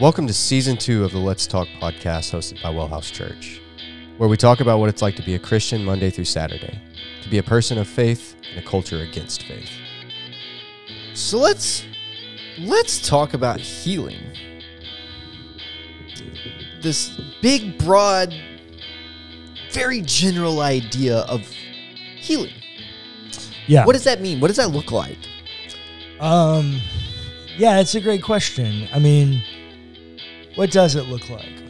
Welcome 0.00 0.26
to 0.26 0.32
season 0.32 0.78
two 0.78 1.04
of 1.04 1.12
the 1.12 1.18
Let's 1.18 1.46
Talk 1.46 1.68
podcast 1.78 2.32
hosted 2.32 2.62
by 2.62 2.70
Wellhouse 2.70 3.12
Church, 3.12 3.60
where 4.16 4.26
we 4.26 4.38
talk 4.38 4.60
about 4.60 4.78
what 4.78 4.88
it's 4.88 5.02
like 5.02 5.16
to 5.16 5.22
be 5.22 5.34
a 5.34 5.38
Christian 5.38 5.84
Monday 5.84 6.08
through 6.08 6.24
Saturday, 6.24 6.80
to 7.22 7.28
be 7.28 7.36
a 7.36 7.42
person 7.42 7.76
of 7.76 7.86
faith 7.86 8.34
in 8.50 8.58
a 8.58 8.62
culture 8.62 9.00
against 9.00 9.42
faith. 9.42 9.68
So 11.12 11.36
let's 11.36 11.84
let's 12.60 13.06
talk 13.06 13.34
about 13.34 13.60
healing. 13.60 14.18
This 16.80 17.20
big, 17.42 17.76
broad, 17.76 18.34
very 19.72 20.00
general 20.00 20.60
idea 20.60 21.18
of 21.18 21.42
healing. 22.16 22.54
Yeah. 23.66 23.84
What 23.84 23.92
does 23.92 24.04
that 24.04 24.22
mean? 24.22 24.40
What 24.40 24.48
does 24.48 24.56
that 24.56 24.70
look 24.70 24.90
like? 24.90 25.18
Um, 26.18 26.80
yeah, 27.58 27.78
it's 27.78 27.94
a 27.94 28.00
great 28.00 28.22
question. 28.22 28.88
I 28.92 28.98
mean, 28.98 29.42
what 30.54 30.70
does 30.70 30.94
it 30.94 31.04
look 31.04 31.28
like? 31.30 31.62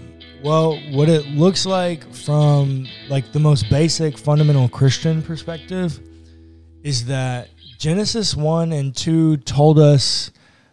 Well, 0.43 0.81
what 0.91 1.09
it 1.09 1.27
looks 1.29 1.67
like 1.67 2.13
from 2.13 2.87
like 3.09 3.31
the 3.33 3.39
most 3.39 3.71
basic 3.71 4.19
fundamental 4.19 4.69
Christian 4.69 5.23
perspective 5.23 6.01
is 6.83 7.07
that 7.07 7.49
Genesis 7.79 8.35
1 8.35 8.73
and 8.73 8.95
2 8.95 9.39
told 9.39 9.79
us 9.79 10.31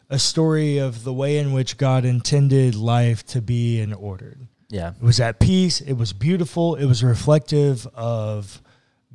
a 0.09 0.17
story 0.17 0.79
of 0.79 1.03
the 1.03 1.13
way 1.13 1.37
in 1.37 1.53
which 1.53 1.77
God 1.77 2.03
intended 2.03 2.73
life 2.73 3.23
to 3.27 3.41
be 3.41 3.79
and 3.79 3.93
ordered. 3.93 4.47
Yeah. 4.69 4.93
It 4.99 5.03
was 5.03 5.19
at 5.19 5.39
peace, 5.39 5.81
it 5.81 5.93
was 5.93 6.13
beautiful, 6.13 6.75
it 6.75 6.85
was 6.85 7.03
reflective 7.03 7.87
of 7.93 8.61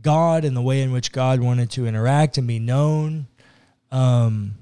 God 0.01 0.45
and 0.45 0.57
the 0.57 0.63
way 0.63 0.83
in 0.83 0.93
which 0.93 1.11
God 1.11 1.41
wanted 1.41 1.71
to 1.73 1.87
interact 1.87 2.39
and 2.39 2.47
be 2.47 2.61
known. 2.61 3.27
Um, 3.91 4.57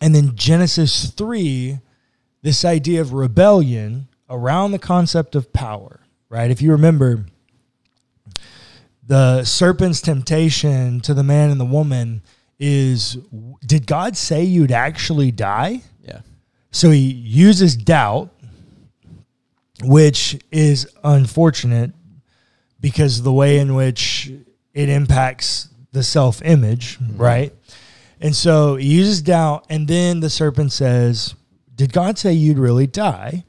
and 0.00 0.14
then 0.14 0.34
Genesis 0.34 1.10
3, 1.10 1.78
this 2.48 2.64
idea 2.64 2.98
of 2.98 3.12
rebellion 3.12 4.08
around 4.30 4.72
the 4.72 4.78
concept 4.78 5.34
of 5.34 5.52
power, 5.52 6.00
right? 6.30 6.50
If 6.50 6.62
you 6.62 6.72
remember, 6.72 7.26
the 9.06 9.44
serpent's 9.44 10.00
temptation 10.00 11.00
to 11.00 11.12
the 11.12 11.22
man 11.22 11.50
and 11.50 11.60
the 11.60 11.66
woman 11.66 12.22
is 12.58 13.18
did 13.66 13.86
God 13.86 14.16
say 14.16 14.44
you'd 14.44 14.72
actually 14.72 15.30
die? 15.30 15.82
Yeah. 16.02 16.20
So 16.70 16.90
he 16.90 17.00
uses 17.00 17.76
doubt, 17.76 18.30
which 19.82 20.40
is 20.50 20.90
unfortunate 21.04 21.92
because 22.80 23.20
the 23.20 23.32
way 23.32 23.58
in 23.58 23.74
which 23.74 24.32
it 24.72 24.88
impacts 24.88 25.68
the 25.92 26.02
self 26.02 26.40
image, 26.40 26.98
mm-hmm. 26.98 27.18
right? 27.18 27.52
And 28.22 28.34
so 28.34 28.76
he 28.76 28.86
uses 28.86 29.20
doubt, 29.20 29.66
and 29.68 29.86
then 29.86 30.20
the 30.20 30.30
serpent 30.30 30.72
says, 30.72 31.34
Did 31.78 31.92
God 31.92 32.18
say 32.18 32.32
you'd 32.32 32.58
really 32.58 32.88
die? 32.88 33.44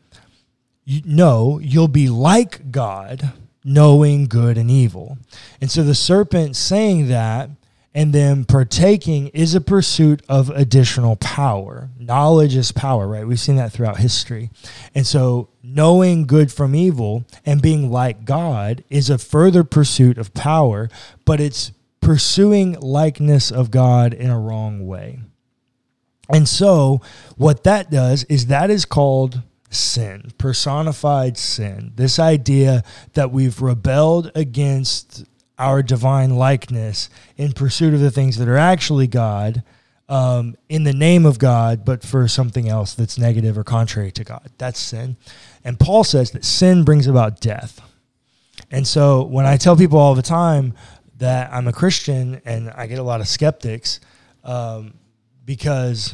You, 0.85 1.01
no, 1.03 1.59
you'll 1.59 1.87
be 1.87 2.09
like 2.09 2.71
God, 2.71 3.33
knowing 3.65 4.27
good 4.27 4.55
and 4.55 4.69
evil. 4.69 5.17
And 5.59 5.69
so 5.69 5.83
the 5.83 5.95
serpent 5.95 6.55
saying 6.55 7.07
that 7.07 7.49
and 7.91 8.13
then 8.13 8.45
partaking 8.45 9.29
is 9.29 9.55
a 9.55 9.61
pursuit 9.61 10.21
of 10.29 10.51
additional 10.51 11.15
power. 11.15 11.89
Knowledge 11.97 12.55
is 12.55 12.71
power, 12.71 13.07
right? 13.07 13.25
We've 13.25 13.39
seen 13.39 13.55
that 13.55 13.71
throughout 13.71 13.97
history. 13.97 14.51
And 14.93 15.07
so 15.07 15.49
knowing 15.63 16.27
good 16.27 16.51
from 16.51 16.75
evil 16.75 17.25
and 17.47 17.63
being 17.63 17.91
like 17.91 18.25
God 18.25 18.83
is 18.91 19.09
a 19.09 19.17
further 19.17 19.63
pursuit 19.63 20.19
of 20.19 20.35
power, 20.35 20.87
but 21.25 21.41
it's 21.41 21.71
pursuing 21.99 22.73
likeness 22.79 23.51
of 23.51 23.71
God 23.71 24.13
in 24.13 24.29
a 24.29 24.39
wrong 24.39 24.85
way. 24.85 25.19
And 26.29 26.47
so, 26.47 27.01
what 27.37 27.63
that 27.63 27.89
does 27.89 28.23
is 28.25 28.47
that 28.47 28.69
is 28.69 28.85
called 28.85 29.41
sin, 29.71 30.31
personified 30.37 31.37
sin. 31.37 31.91
This 31.95 32.19
idea 32.19 32.83
that 33.13 33.31
we've 33.31 33.61
rebelled 33.61 34.31
against 34.35 35.25
our 35.57 35.83
divine 35.83 36.35
likeness 36.35 37.09
in 37.35 37.51
pursuit 37.51 37.93
of 37.93 37.99
the 37.99 38.11
things 38.11 38.37
that 38.37 38.47
are 38.47 38.57
actually 38.57 39.07
God 39.07 39.63
um, 40.07 40.55
in 40.69 40.83
the 40.85 40.93
name 40.93 41.25
of 41.25 41.37
God, 41.37 41.85
but 41.85 42.03
for 42.03 42.27
something 42.27 42.67
else 42.67 42.93
that's 42.95 43.17
negative 43.17 43.57
or 43.57 43.63
contrary 43.63 44.11
to 44.13 44.23
God. 44.23 44.49
That's 44.57 44.79
sin. 44.79 45.17
And 45.63 45.79
Paul 45.79 46.03
says 46.03 46.31
that 46.31 46.45
sin 46.45 46.83
brings 46.83 47.05
about 47.05 47.39
death. 47.41 47.79
And 48.71 48.87
so, 48.87 49.23
when 49.23 49.45
I 49.45 49.57
tell 49.57 49.75
people 49.75 49.99
all 49.99 50.15
the 50.15 50.21
time 50.21 50.73
that 51.17 51.51
I'm 51.53 51.67
a 51.67 51.73
Christian 51.73 52.41
and 52.45 52.69
I 52.71 52.87
get 52.87 52.99
a 52.99 53.03
lot 53.03 53.21
of 53.21 53.27
skeptics, 53.27 53.99
um, 54.43 54.93
because 55.49 56.13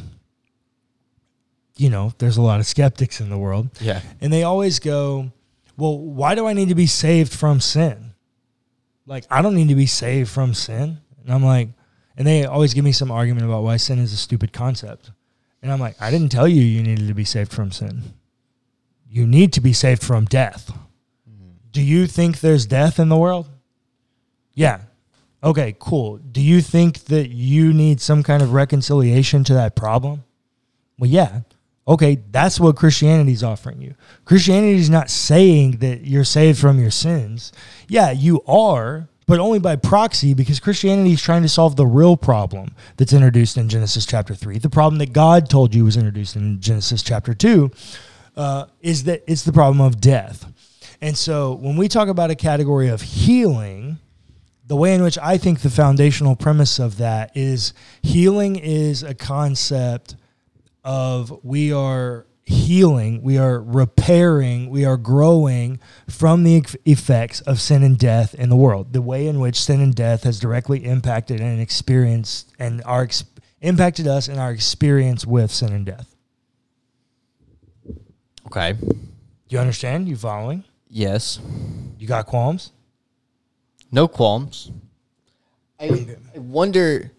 you 1.76 1.90
know 1.90 2.10
there's 2.16 2.38
a 2.38 2.42
lot 2.42 2.58
of 2.58 2.64
skeptics 2.64 3.20
in 3.20 3.28
the 3.28 3.36
world. 3.36 3.68
Yeah. 3.82 4.00
and 4.18 4.32
they 4.32 4.44
always 4.44 4.78
go 4.78 5.30
well 5.76 5.98
why 5.98 6.34
do 6.34 6.46
i 6.46 6.54
need 6.54 6.70
to 6.70 6.74
be 6.74 6.86
saved 6.86 7.34
from 7.34 7.60
sin? 7.60 8.14
Like 9.04 9.26
i 9.30 9.42
don't 9.42 9.54
need 9.54 9.68
to 9.68 9.74
be 9.74 9.84
saved 9.84 10.30
from 10.30 10.54
sin. 10.54 10.96
And 11.22 11.34
i'm 11.34 11.44
like 11.44 11.68
and 12.16 12.26
they 12.26 12.46
always 12.46 12.72
give 12.72 12.82
me 12.82 12.92
some 12.92 13.10
argument 13.10 13.44
about 13.44 13.62
why 13.62 13.76
sin 13.76 13.98
is 13.98 14.14
a 14.14 14.16
stupid 14.16 14.54
concept. 14.54 15.10
And 15.60 15.70
i'm 15.70 15.80
like 15.80 16.00
i 16.00 16.10
didn't 16.10 16.30
tell 16.30 16.48
you 16.48 16.62
you 16.62 16.82
needed 16.82 17.06
to 17.06 17.14
be 17.14 17.26
saved 17.26 17.52
from 17.52 17.70
sin. 17.70 18.14
You 19.06 19.26
need 19.26 19.52
to 19.52 19.60
be 19.60 19.74
saved 19.74 20.02
from 20.02 20.24
death. 20.24 20.72
Mm-hmm. 21.28 21.50
Do 21.72 21.82
you 21.82 22.06
think 22.06 22.40
there's 22.40 22.64
death 22.64 22.98
in 22.98 23.10
the 23.10 23.18
world? 23.18 23.50
Yeah 24.54 24.80
okay 25.46 25.74
cool 25.78 26.18
do 26.18 26.42
you 26.42 26.60
think 26.60 27.04
that 27.04 27.30
you 27.30 27.72
need 27.72 28.00
some 28.00 28.22
kind 28.22 28.42
of 28.42 28.52
reconciliation 28.52 29.42
to 29.42 29.54
that 29.54 29.74
problem 29.74 30.22
well, 30.98 31.10
yeah. 31.10 31.40
Okay, 31.88 32.20
that's 32.30 32.58
what 32.58 32.74
Christianity 32.74 33.32
is 33.32 33.44
offering 33.44 33.80
you. 33.80 33.94
Christianity 34.24 34.78
is 34.78 34.90
not 34.90 35.08
saying 35.08 35.78
that 35.78 36.04
you're 36.04 36.24
saved 36.24 36.58
from 36.58 36.80
your 36.80 36.90
sins. 36.90 37.52
Yeah, 37.86 38.10
you 38.10 38.42
are, 38.48 39.08
but 39.26 39.38
only 39.38 39.60
by 39.60 39.76
proxy 39.76 40.34
because 40.34 40.58
Christianity 40.58 41.12
is 41.12 41.22
trying 41.22 41.42
to 41.42 41.48
solve 41.48 41.76
the 41.76 41.86
real 41.86 42.16
problem 42.16 42.74
that's 42.96 43.12
introduced 43.12 43.56
in 43.56 43.68
Genesis 43.68 44.04
chapter 44.04 44.34
3. 44.34 44.58
The 44.58 44.70
problem 44.70 44.98
that 44.98 45.12
God 45.12 45.48
told 45.48 45.76
you 45.76 45.84
was 45.84 45.96
introduced 45.96 46.34
in 46.34 46.60
Genesis 46.60 47.02
chapter 47.02 47.34
2 47.34 47.70
uh, 48.36 48.66
is 48.80 49.04
that 49.04 49.22
it's 49.28 49.44
the 49.44 49.52
problem 49.52 49.80
of 49.80 50.00
death. 50.00 50.44
And 51.00 51.16
so 51.16 51.54
when 51.54 51.76
we 51.76 51.86
talk 51.86 52.08
about 52.08 52.30
a 52.30 52.34
category 52.34 52.88
of 52.88 53.00
healing, 53.00 53.85
the 54.66 54.76
way 54.76 54.94
in 54.94 55.02
which 55.02 55.18
I 55.18 55.38
think 55.38 55.60
the 55.60 55.70
foundational 55.70 56.34
premise 56.34 56.78
of 56.78 56.98
that 56.98 57.36
is 57.36 57.72
healing 58.02 58.56
is 58.56 59.02
a 59.02 59.14
concept 59.14 60.16
of 60.84 61.38
we 61.44 61.72
are 61.72 62.26
healing, 62.44 63.22
we 63.22 63.38
are 63.38 63.60
repairing, 63.60 64.70
we 64.70 64.84
are 64.84 64.96
growing 64.96 65.80
from 66.08 66.44
the 66.44 66.64
effects 66.84 67.40
of 67.42 67.60
sin 67.60 67.82
and 67.82 67.98
death 67.98 68.34
in 68.34 68.48
the 68.48 68.56
world. 68.56 68.92
The 68.92 69.02
way 69.02 69.26
in 69.26 69.40
which 69.40 69.60
sin 69.60 69.80
and 69.80 69.94
death 69.94 70.22
has 70.22 70.38
directly 70.38 70.84
impacted 70.84 71.40
and 71.40 71.60
experienced 71.60 72.52
and 72.58 72.82
our 72.84 73.02
ex- 73.02 73.24
impacted 73.60 74.06
us 74.06 74.28
in 74.28 74.38
our 74.38 74.52
experience 74.52 75.26
with 75.26 75.50
sin 75.50 75.72
and 75.72 75.86
death. 75.86 76.14
Okay. 78.46 78.74
Do 78.74 78.96
you 79.48 79.58
understand? 79.58 80.08
You 80.08 80.16
following? 80.16 80.62
Yes. 80.88 81.40
You 81.98 82.06
got 82.06 82.26
qualms? 82.26 82.70
No 83.92 84.08
qualms. 84.08 84.70
I, 85.80 86.16
I 86.34 86.38
wonder. 86.38 87.12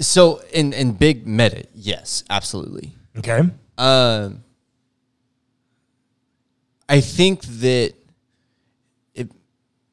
So 0.00 0.40
in 0.52 0.72
in 0.72 0.92
big 0.92 1.26
meta, 1.26 1.64
yes, 1.74 2.24
absolutely. 2.30 2.92
Okay. 3.16 3.42
Um, 3.78 4.44
I 6.88 7.00
think 7.00 7.42
that 7.42 7.94
it, 9.14 9.30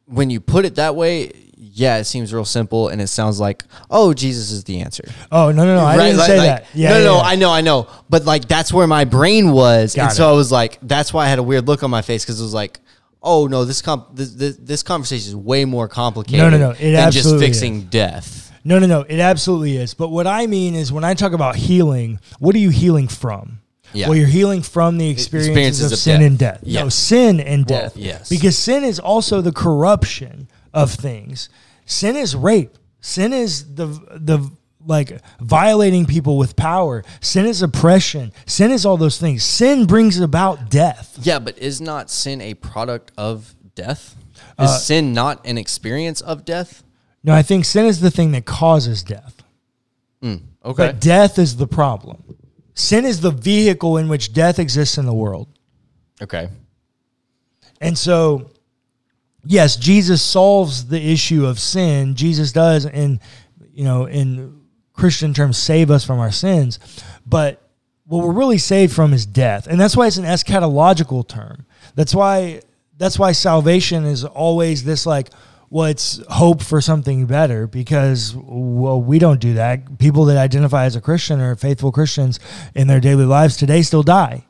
when 0.06 0.30
you 0.30 0.40
put 0.40 0.66
it 0.66 0.76
that 0.76 0.96
way, 0.96 1.32
yeah, 1.58 1.98
it 1.98 2.06
seems 2.06 2.34
real 2.34 2.46
simple, 2.46 2.88
and 2.90 3.02
it 3.02 3.08
sounds 3.08 3.40
like, 3.40 3.64
oh, 3.90 4.14
Jesus 4.14 4.52
is 4.52 4.64
the 4.64 4.80
answer. 4.82 5.04
Oh 5.32 5.52
no 5.52 5.66
no 5.66 5.76
no! 5.76 5.84
I 5.84 5.98
Right, 5.98 6.06
didn't 6.08 6.18
like- 6.20 6.28
say 6.28 6.38
like- 6.38 6.48
that. 6.48 6.66
Yeah, 6.74 6.90
no, 6.90 6.98
yeah, 7.00 7.04
no, 7.06 7.16
yeah. 7.16 7.22
I 7.22 7.36
know, 7.36 7.52
I 7.52 7.62
know, 7.62 7.88
but 8.10 8.26
like 8.26 8.48
that's 8.48 8.72
where 8.72 8.88
my 8.88 9.06
brain 9.06 9.52
was, 9.52 9.96
Got 9.96 10.04
and 10.04 10.14
so. 10.14 10.30
I 10.30 10.34
was 10.34 10.52
like, 10.52 10.78
that's 10.82 11.12
why 11.14 11.26
I 11.26 11.30
had 11.30 11.40
a 11.40 11.44
weird 11.44 11.68
look 11.68 11.84
on 11.84 11.90
my 11.90 12.02
face 12.02 12.24
because 12.24 12.40
it 12.40 12.44
was 12.44 12.54
like, 12.54 12.80
oh 13.26 13.48
no, 13.48 13.66
this 13.66 13.82
comp, 13.82 14.16
this, 14.16 14.34
this, 14.34 14.56
this 14.58 14.84
conversation 14.84 15.30
is 15.30 15.36
way 15.36 15.66
more 15.66 15.88
complicated. 15.88 16.40
No, 16.40 16.50
no, 16.50 16.58
no, 16.58 16.70
it 16.72 16.78
than 16.94 17.12
just 17.12 17.18
absolutely 17.18 17.48
fixing 17.48 17.82
death. 17.88 18.54
No, 18.64 18.80
no, 18.80 18.88
no. 18.88 19.02
It 19.02 19.20
absolutely 19.20 19.78
is. 19.78 19.94
But 19.94 20.10
what 20.10 20.26
I 20.26 20.48
mean 20.48 20.74
is 20.74 20.92
when 20.92 21.04
I 21.04 21.14
talk 21.14 21.34
about 21.34 21.56
healing, 21.56 22.20
what 22.40 22.56
are 22.56 22.60
you 22.60 22.70
healing 22.72 23.08
from? 23.08 23.60
Yeah. 23.94 24.10
Well, 24.10 24.18
you're 24.18 24.28
healing 24.28 24.62
from 24.64 24.98
the 24.98 25.10
experiences, 25.10 25.50
Experiences 25.50 25.86
of, 25.86 25.92
of 25.94 26.00
sin 26.00 26.20
death. 26.20 26.28
and 26.28 26.40
death. 26.40 26.84
No, 26.84 26.90
sin 26.90 27.40
and 27.40 27.66
death. 27.66 27.94
Both, 27.94 28.02
yes. 28.04 28.30
Because 28.30 28.58
sin 28.58 28.84
is 28.84 29.00
also 29.00 29.42
the 29.42 29.52
corruption 29.52 30.48
of 30.74 30.92
things. 30.92 31.50
Sin 31.86 32.16
is 32.16 32.36
rape. 32.36 32.78
Sin 33.02 33.34
is 33.34 33.76
the 33.76 33.86
the 33.86 34.52
like 34.86 35.20
violating 35.40 36.06
people 36.06 36.38
with 36.38 36.56
power. 36.56 37.04
Sin 37.22 37.46
is 37.46 37.62
oppression. 37.62 38.32
Sin 38.46 38.72
is 38.72 38.86
all 38.86 38.98
those 38.98 39.18
things. 39.20 39.44
Sin 39.44 39.86
brings 39.86 40.20
about 40.20 40.70
death. 40.70 41.18
Yeah, 41.22 41.40
but 41.40 41.58
is 41.58 41.82
not 41.82 42.10
sin 42.10 42.42
a 42.42 42.54
product 42.54 43.12
of 43.18 43.56
death? 43.76 44.16
Is 44.60 44.70
Uh, 44.70 44.78
sin 44.78 45.14
not 45.14 45.46
an 45.46 45.58
experience 45.58 46.22
of 46.22 46.46
death? 46.46 46.84
No, 47.24 47.34
I 47.34 47.42
think 47.42 47.66
sin 47.66 47.86
is 47.86 48.00
the 48.02 48.12
thing 48.12 48.32
that 48.32 48.46
causes 48.46 49.04
death. 49.04 49.42
Okay. 50.24 50.88
But 50.88 51.00
death 51.00 51.38
is 51.38 51.58
the 51.58 51.68
problem. 51.68 52.24
sin 52.74 53.06
is 53.06 53.22
the 53.22 53.32
vehicle 53.32 53.98
in 53.98 54.10
which 54.10 54.34
death 54.34 54.58
exists 54.60 54.98
in 54.98 55.06
the 55.06 55.14
world. 55.14 55.48
Okay. 56.22 56.50
And 57.80 57.98
so, 57.98 58.50
yes, 59.46 59.76
Jesus 59.76 60.22
solves 60.22 60.88
the 60.88 61.00
issue 61.12 61.46
of 61.46 61.60
sin. 61.60 62.16
Jesus 62.16 62.52
does, 62.52 62.86
and 62.86 63.20
you 63.74 63.84
know, 63.84 64.06
in 64.08 64.62
Christian 64.96 65.34
terms, 65.34 65.58
save 65.58 65.92
us 65.92 66.06
from 66.06 66.20
our 66.20 66.32
sins. 66.32 66.80
But 67.26 67.62
what 68.06 68.26
we're 68.26 68.34
really 68.34 68.58
saved 68.58 68.94
from 68.94 69.14
is 69.14 69.26
death, 69.26 69.68
and 69.68 69.80
that's 69.80 69.98
why 69.98 70.08
it's 70.08 70.18
an 70.18 70.26
eschatological 70.26 71.28
term. 71.28 71.66
That's 71.96 72.14
why 72.14 72.62
that's 72.98 73.20
why 73.20 73.32
salvation 73.32 74.06
is 74.06 74.24
always 74.24 74.84
this 74.84 75.06
like 75.06 75.30
well 75.70 75.86
it's 75.86 76.22
hope 76.30 76.62
for 76.62 76.80
something 76.80 77.26
better 77.26 77.68
because 77.68 78.36
well 78.38 79.02
we 79.02 79.20
don't 79.20 79.42
do 79.42 79.56
that 79.56 79.98
people 80.00 80.26
that 80.26 80.38
identify 80.38 80.86
as 80.86 80.96
a 80.96 81.02
christian 81.02 81.42
or 81.42 81.56
faithful 81.56 81.92
christians 81.92 82.40
in 82.74 82.88
their 82.88 83.00
daily 83.00 83.26
lives 83.26 83.58
today 83.58 83.82
still 83.82 84.04
die 84.04 84.46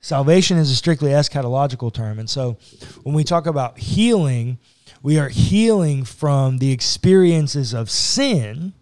salvation 0.00 0.58
is 0.58 0.70
a 0.70 0.76
strictly 0.76 1.10
eschatological 1.10 1.92
term 1.92 2.18
and 2.18 2.28
so 2.28 2.56
when 3.02 3.14
we 3.14 3.24
talk 3.24 3.46
about 3.46 3.78
healing 3.78 4.58
we 5.02 5.18
are 5.18 5.28
healing 5.28 6.04
from 6.04 6.58
the 6.58 6.70
experiences 6.70 7.72
of 7.72 7.90
sin 7.90 8.72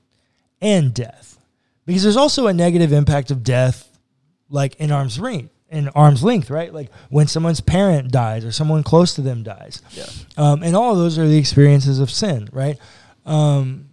and 0.61 0.93
death 0.95 1.39
because 1.87 2.03
there's 2.03 2.17
also 2.17 2.47
a 2.47 2.53
negative 2.53 2.93
impact 2.93 3.31
of 3.31 3.43
death 3.43 3.89
like 4.49 4.75
in 4.77 4.91
arm's 4.91 5.19
reach 5.19 5.49
in 5.71 5.89
arm's 5.91 6.23
length, 6.23 6.51
right? 6.51 6.75
Like 6.75 6.91
when 7.09 7.29
someone's 7.29 7.61
parent 7.61 8.11
dies 8.11 8.45
or 8.45 8.53
someone 8.53 8.83
close 8.83 9.15
to 9.15 9.23
them 9.23 9.43
dies. 9.43 9.81
Yeah. 9.93 10.07
Um, 10.37 10.63
and 10.63 10.75
all 10.77 10.93
of 10.93 10.99
those 10.99 11.19
are 11.19 11.27
the 11.27 11.39
experiences 11.39 12.01
of 12.01 12.11
sin, 12.11 12.49
right? 12.53 12.77
Um, 13.25 13.91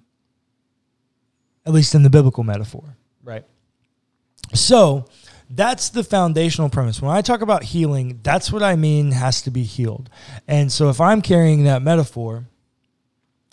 at 1.65 1.73
least 1.73 1.93
in 1.93 2.03
the 2.03 2.09
biblical 2.09 2.43
metaphor, 2.43 2.97
right? 3.23 3.45
So 4.53 5.05
that's 5.49 5.89
the 5.89 6.03
foundational 6.03 6.69
premise. 6.69 7.01
When 7.01 7.15
I 7.15 7.21
talk 7.21 7.41
about 7.41 7.63
healing, 7.63 8.19
that's 8.23 8.51
what 8.51 8.63
I 8.63 8.75
mean 8.75 9.11
has 9.11 9.41
to 9.43 9.51
be 9.51 9.63
healed. 9.63 10.09
And 10.47 10.71
so 10.71 10.89
if 10.89 10.99
I'm 10.99 11.21
carrying 11.21 11.65
that 11.65 11.81
metaphor, 11.81 12.47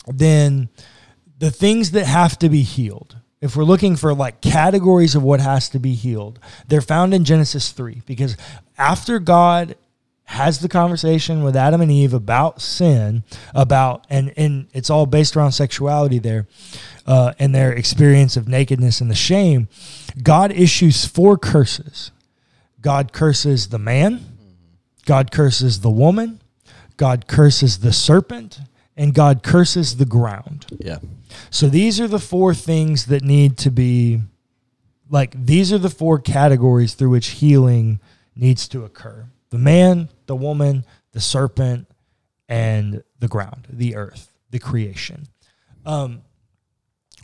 then 0.07 0.69
the 1.37 1.51
things 1.51 1.91
that 1.91 2.05
have 2.05 2.39
to 2.39 2.49
be 2.49 2.61
healed, 2.61 3.17
if 3.41 3.55
we're 3.55 3.63
looking 3.63 3.95
for 3.95 4.13
like 4.13 4.41
categories 4.41 5.15
of 5.15 5.23
what 5.23 5.39
has 5.39 5.69
to 5.69 5.79
be 5.79 5.93
healed, 5.93 6.39
they're 6.67 6.81
found 6.81 7.13
in 7.13 7.25
Genesis 7.25 7.71
3 7.71 8.01
because 8.05 8.37
after 8.77 9.19
God 9.19 9.75
has 10.25 10.59
the 10.59 10.69
conversation 10.69 11.43
with 11.43 11.55
Adam 11.55 11.81
and 11.81 11.91
Eve 11.91 12.13
about 12.13 12.59
sin, 12.59 13.23
about 13.53 14.05
and 14.09 14.33
and 14.35 14.67
it's 14.73 14.89
all 14.89 15.05
based 15.05 15.35
around 15.35 15.51
sexuality 15.51 16.17
there, 16.17 16.47
uh, 17.05 17.33
and 17.37 17.53
their 17.53 17.71
experience 17.71 18.35
of 18.35 18.47
nakedness 18.47 19.01
and 19.01 19.09
the 19.09 19.15
shame. 19.15 19.67
God 20.21 20.51
issues 20.51 21.05
four 21.05 21.37
curses. 21.37 22.11
God 22.81 23.13
curses 23.13 23.69
the 23.69 23.79
man, 23.79 24.21
God 25.05 25.31
curses 25.31 25.81
the 25.81 25.91
woman, 25.91 26.41
God 26.97 27.27
curses 27.27 27.79
the 27.79 27.93
serpent, 27.93 28.59
and 28.97 29.13
God 29.13 29.43
curses 29.43 29.97
the 29.97 30.05
ground. 30.05 30.65
Yeah. 30.79 30.99
So 31.49 31.67
these 31.67 31.99
are 31.99 32.07
the 32.07 32.19
four 32.19 32.53
things 32.53 33.07
that 33.07 33.23
need 33.23 33.57
to 33.59 33.71
be 33.71 34.21
like 35.09 35.45
these 35.45 35.71
are 35.71 35.77
the 35.77 35.89
four 35.89 36.19
categories 36.19 36.93
through 36.93 37.09
which 37.09 37.27
healing 37.27 37.99
needs 38.35 38.67
to 38.69 38.83
occur. 38.83 39.27
The 39.49 39.57
man, 39.57 40.09
the 40.25 40.35
woman, 40.35 40.85
the 41.11 41.21
serpent, 41.21 41.87
and 42.49 43.03
the 43.19 43.27
ground, 43.27 43.67
the 43.69 43.95
earth, 43.95 44.31
the 44.51 44.59
creation. 44.59 45.27
Um, 45.85 46.21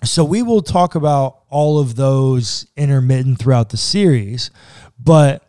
so 0.04 0.24
we 0.24 0.42
will 0.42 0.62
talk 0.62 0.96
about 0.96 1.42
all 1.50 1.80
of 1.80 1.96
those 1.96 2.68
intermittent 2.76 3.40
throughout 3.40 3.70
the 3.70 3.78
series, 3.78 4.50
but 5.00 5.44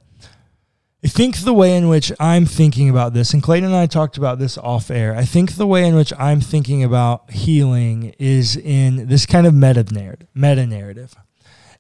I 1.05 1.09
think 1.09 1.39
the 1.39 1.53
way 1.53 1.77
in 1.77 1.89
which 1.89 2.13
I'm 2.21 2.47
thinking 2.47 2.89
about 2.89 3.13
this, 3.13 3.35
and 3.35 3.43
Clayton 3.43 3.69
and 3.69 3.77
I 3.77 3.87
talked 3.87 4.17
about 4.17 4.39
this 4.39 4.57
off 4.57 4.89
air, 4.89 5.17
I 5.17 5.25
think 5.25 5.55
the 5.55 5.67
way 5.67 5.85
in 5.85 5.97
which 5.97 6.13
I'm 6.17 6.41
thinking 6.41 6.85
about 6.85 7.33
healing 7.33 8.15
is 8.21 8.57
in 8.57 9.09
this 9.09 9.27
kind 9.27 9.45
of 9.45 9.53
meta 9.53 9.85
narrative. 9.93 10.29
Meta 10.33 10.65
narrative. 10.65 11.17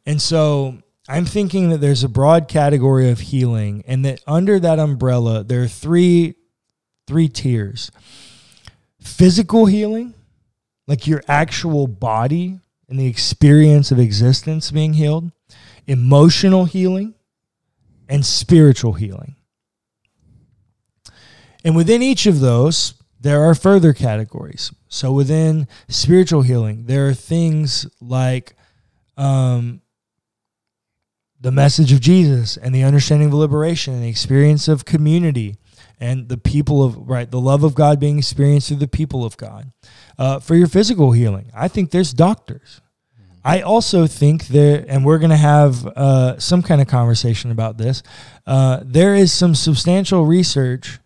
And 0.04 0.20
so 0.20 0.78
I'm 1.08 1.24
thinking 1.24 1.70
that 1.70 1.78
there's 1.78 2.02
a 2.02 2.08
broad 2.08 2.48
category 2.48 3.10
of 3.10 3.20
healing, 3.20 3.84
and 3.86 4.04
that 4.04 4.20
under 4.26 4.58
that 4.58 4.80
umbrella, 4.80 5.44
there 5.44 5.62
are 5.62 5.68
three 5.68 6.34
three 7.06 7.28
tiers. 7.28 7.92
Physical 9.00 9.66
healing, 9.66 10.14
like 10.86 11.06
your 11.06 11.22
actual 11.28 11.86
body 11.86 12.58
and 12.88 12.98
the 12.98 13.06
experience 13.06 13.92
of 13.92 13.98
existence 13.98 14.70
being 14.70 14.94
healed, 14.94 15.30
emotional 15.86 16.64
healing, 16.64 17.14
and 18.08 18.24
spiritual 18.24 18.94
healing. 18.94 19.36
And 21.64 21.76
within 21.76 22.02
each 22.02 22.26
of 22.26 22.40
those, 22.40 22.94
there 23.20 23.42
are 23.42 23.54
further 23.54 23.92
categories. 23.92 24.72
So 24.88 25.12
within 25.12 25.68
spiritual 25.88 26.42
healing, 26.42 26.86
there 26.86 27.08
are 27.08 27.14
things 27.14 27.86
like 28.00 28.56
um, 29.16 29.80
the 31.40 31.52
message 31.52 31.92
of 31.92 32.00
Jesus 32.00 32.56
and 32.56 32.74
the 32.74 32.82
understanding 32.82 33.28
of 33.28 33.34
liberation 33.34 33.94
and 33.94 34.02
the 34.02 34.08
experience 34.08 34.68
of 34.68 34.84
community 34.84 35.56
and 35.98 36.28
the 36.28 36.36
people 36.36 36.82
of 36.82 37.08
right 37.08 37.30
the 37.30 37.40
love 37.40 37.62
of 37.62 37.74
God 37.74 38.00
being 38.00 38.18
experienced 38.18 38.68
through 38.68 38.78
the 38.78 38.88
people 38.88 39.24
of 39.24 39.36
God. 39.36 39.72
Uh, 40.18 40.38
for 40.40 40.54
your 40.54 40.66
physical 40.66 41.12
healing, 41.12 41.50
I 41.54 41.68
think 41.68 41.90
there's 41.90 42.12
doctors. 42.12 42.81
I 43.44 43.60
also 43.60 44.06
think 44.06 44.46
there, 44.46 44.84
and 44.86 45.04
we're 45.04 45.18
going 45.18 45.30
to 45.30 45.36
have 45.36 45.86
uh, 45.86 46.38
some 46.38 46.62
kind 46.62 46.80
of 46.80 46.86
conversation 46.86 47.50
about 47.50 47.76
this. 47.76 48.02
Uh, 48.46 48.80
there 48.84 49.14
is 49.14 49.32
some 49.32 49.54
substantial 49.54 50.24
research 50.24 51.00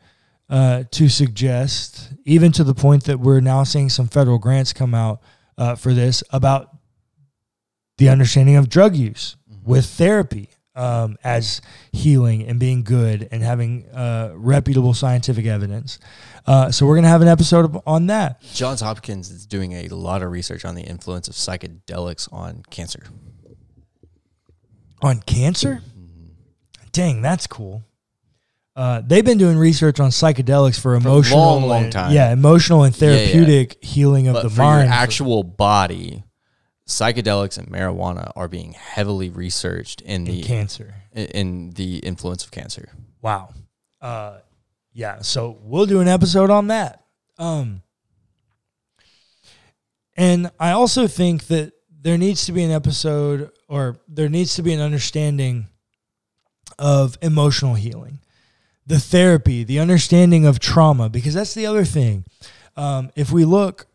uh, 0.48 0.84
to 0.90 1.08
suggest, 1.08 2.12
even 2.24 2.52
to 2.52 2.64
the 2.64 2.74
point 2.74 3.04
that 3.04 3.20
we're 3.20 3.40
now 3.40 3.64
seeing 3.64 3.88
some 3.88 4.06
federal 4.06 4.38
grants 4.38 4.72
come 4.72 4.94
out 4.94 5.20
uh, 5.56 5.74
for 5.74 5.94
this, 5.94 6.22
about 6.30 6.76
the 7.98 8.08
understanding 8.08 8.56
of 8.56 8.68
drug 8.68 8.94
use 8.94 9.36
with 9.64 9.86
therapy 9.86 10.50
um, 10.74 11.16
as 11.24 11.62
healing 11.92 12.46
and 12.46 12.60
being 12.60 12.84
good 12.84 13.28
and 13.32 13.42
having 13.42 13.88
uh, 13.88 14.32
reputable 14.34 14.92
scientific 14.92 15.46
evidence. 15.46 15.98
Uh, 16.46 16.70
so 16.70 16.86
we're 16.86 16.94
going 16.94 17.02
to 17.02 17.08
have 17.08 17.22
an 17.22 17.28
episode 17.28 17.76
on 17.86 18.06
that. 18.06 18.40
Johns 18.54 18.80
Hopkins 18.80 19.30
is 19.30 19.46
doing 19.46 19.72
a 19.72 19.88
lot 19.88 20.22
of 20.22 20.30
research 20.30 20.64
on 20.64 20.74
the 20.76 20.82
influence 20.82 21.26
of 21.28 21.34
psychedelics 21.34 22.32
on 22.32 22.62
cancer. 22.70 23.02
On 25.02 25.20
cancer? 25.20 25.82
Dang, 26.92 27.20
that's 27.20 27.46
cool. 27.46 27.82
Uh, 28.74 29.00
they've 29.04 29.24
been 29.24 29.38
doing 29.38 29.56
research 29.56 30.00
on 30.00 30.10
psychedelics 30.10 30.78
for 30.78 30.94
emotional, 30.94 31.38
long, 31.40 31.62
long 31.66 31.82
and- 31.84 31.92
time. 31.92 32.12
Yeah, 32.12 32.30
emotional 32.32 32.84
and 32.84 32.94
Yeah, 33.00 33.10
yeah. 33.10 33.16
therapeutic 33.26 33.82
healing 33.84 34.28
of 34.28 34.34
But 34.34 34.42
the 34.44 34.50
for 34.50 34.62
mind. 34.62 34.90
actual 34.90 35.42
body, 35.42 36.24
psychedelics 36.86 37.56
and 37.58 37.68
marijuana 37.68 38.30
are 38.36 38.48
being 38.48 38.72
heavily 38.74 39.30
researched 39.30 40.00
in 40.02 40.26
in 40.26 40.34
the 40.36 40.42
cancer. 40.42 40.94
in 41.14 41.70
the 41.70 41.98
influence 41.98 42.44
of 42.44 42.50
cancer. 42.50 42.90
Wow. 43.22 43.48
Uh, 44.00 44.38
yeah. 44.96 45.20
So 45.20 45.58
we'll 45.60 45.84
do 45.84 46.00
an 46.00 46.08
episode 46.08 46.48
on 46.48 46.68
that. 46.68 47.04
Um, 47.36 47.82
and 50.16 50.50
I 50.58 50.70
also 50.70 51.06
think 51.06 51.48
that 51.48 51.74
there 52.00 52.16
needs 52.16 52.46
to 52.46 52.52
be 52.52 52.64
an 52.64 52.70
episode, 52.70 53.50
or 53.68 53.98
there 54.08 54.30
needs 54.30 54.54
to 54.54 54.62
be 54.62 54.72
an 54.72 54.80
understanding 54.80 55.66
of 56.78 57.18
emotional 57.20 57.74
healing, 57.74 58.20
the 58.86 58.98
therapy, 58.98 59.64
the 59.64 59.80
understanding 59.80 60.46
of 60.46 60.60
trauma, 60.60 61.10
because 61.10 61.34
that's 61.34 61.52
the 61.52 61.66
other 61.66 61.84
thing. 61.84 62.24
Um, 62.74 63.10
if 63.16 63.30
we 63.30 63.44
look, 63.44 63.88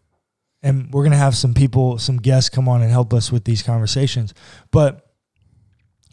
and 0.62 0.94
we're 0.94 1.02
going 1.02 1.14
to 1.14 1.18
have 1.18 1.36
some 1.36 1.56
people, 1.56 1.98
some 1.98 2.18
guests 2.18 2.52
come 2.52 2.70
on 2.70 2.84
and 2.84 2.92
help 2.92 3.12
us 3.12 3.32
with 3.32 3.46
these 3.46 3.64
conversations, 3.64 4.36
but 4.70 5.16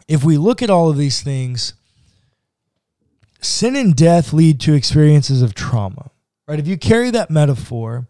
if 0.07 0.25
we 0.25 0.39
look 0.39 0.63
at 0.63 0.71
all 0.71 0.89
of 0.89 0.97
these 0.97 1.21
things, 1.21 1.75
sin 3.59 3.75
and 3.75 3.97
death 3.97 4.33
lead 4.33 4.61
to 4.61 4.73
experiences 4.73 5.43
of 5.43 5.53
trauma. 5.53 6.11
Right? 6.47 6.61
If 6.61 6.69
you 6.69 6.79
carry 6.79 7.11
that 7.11 7.31
metaphor 7.31 8.09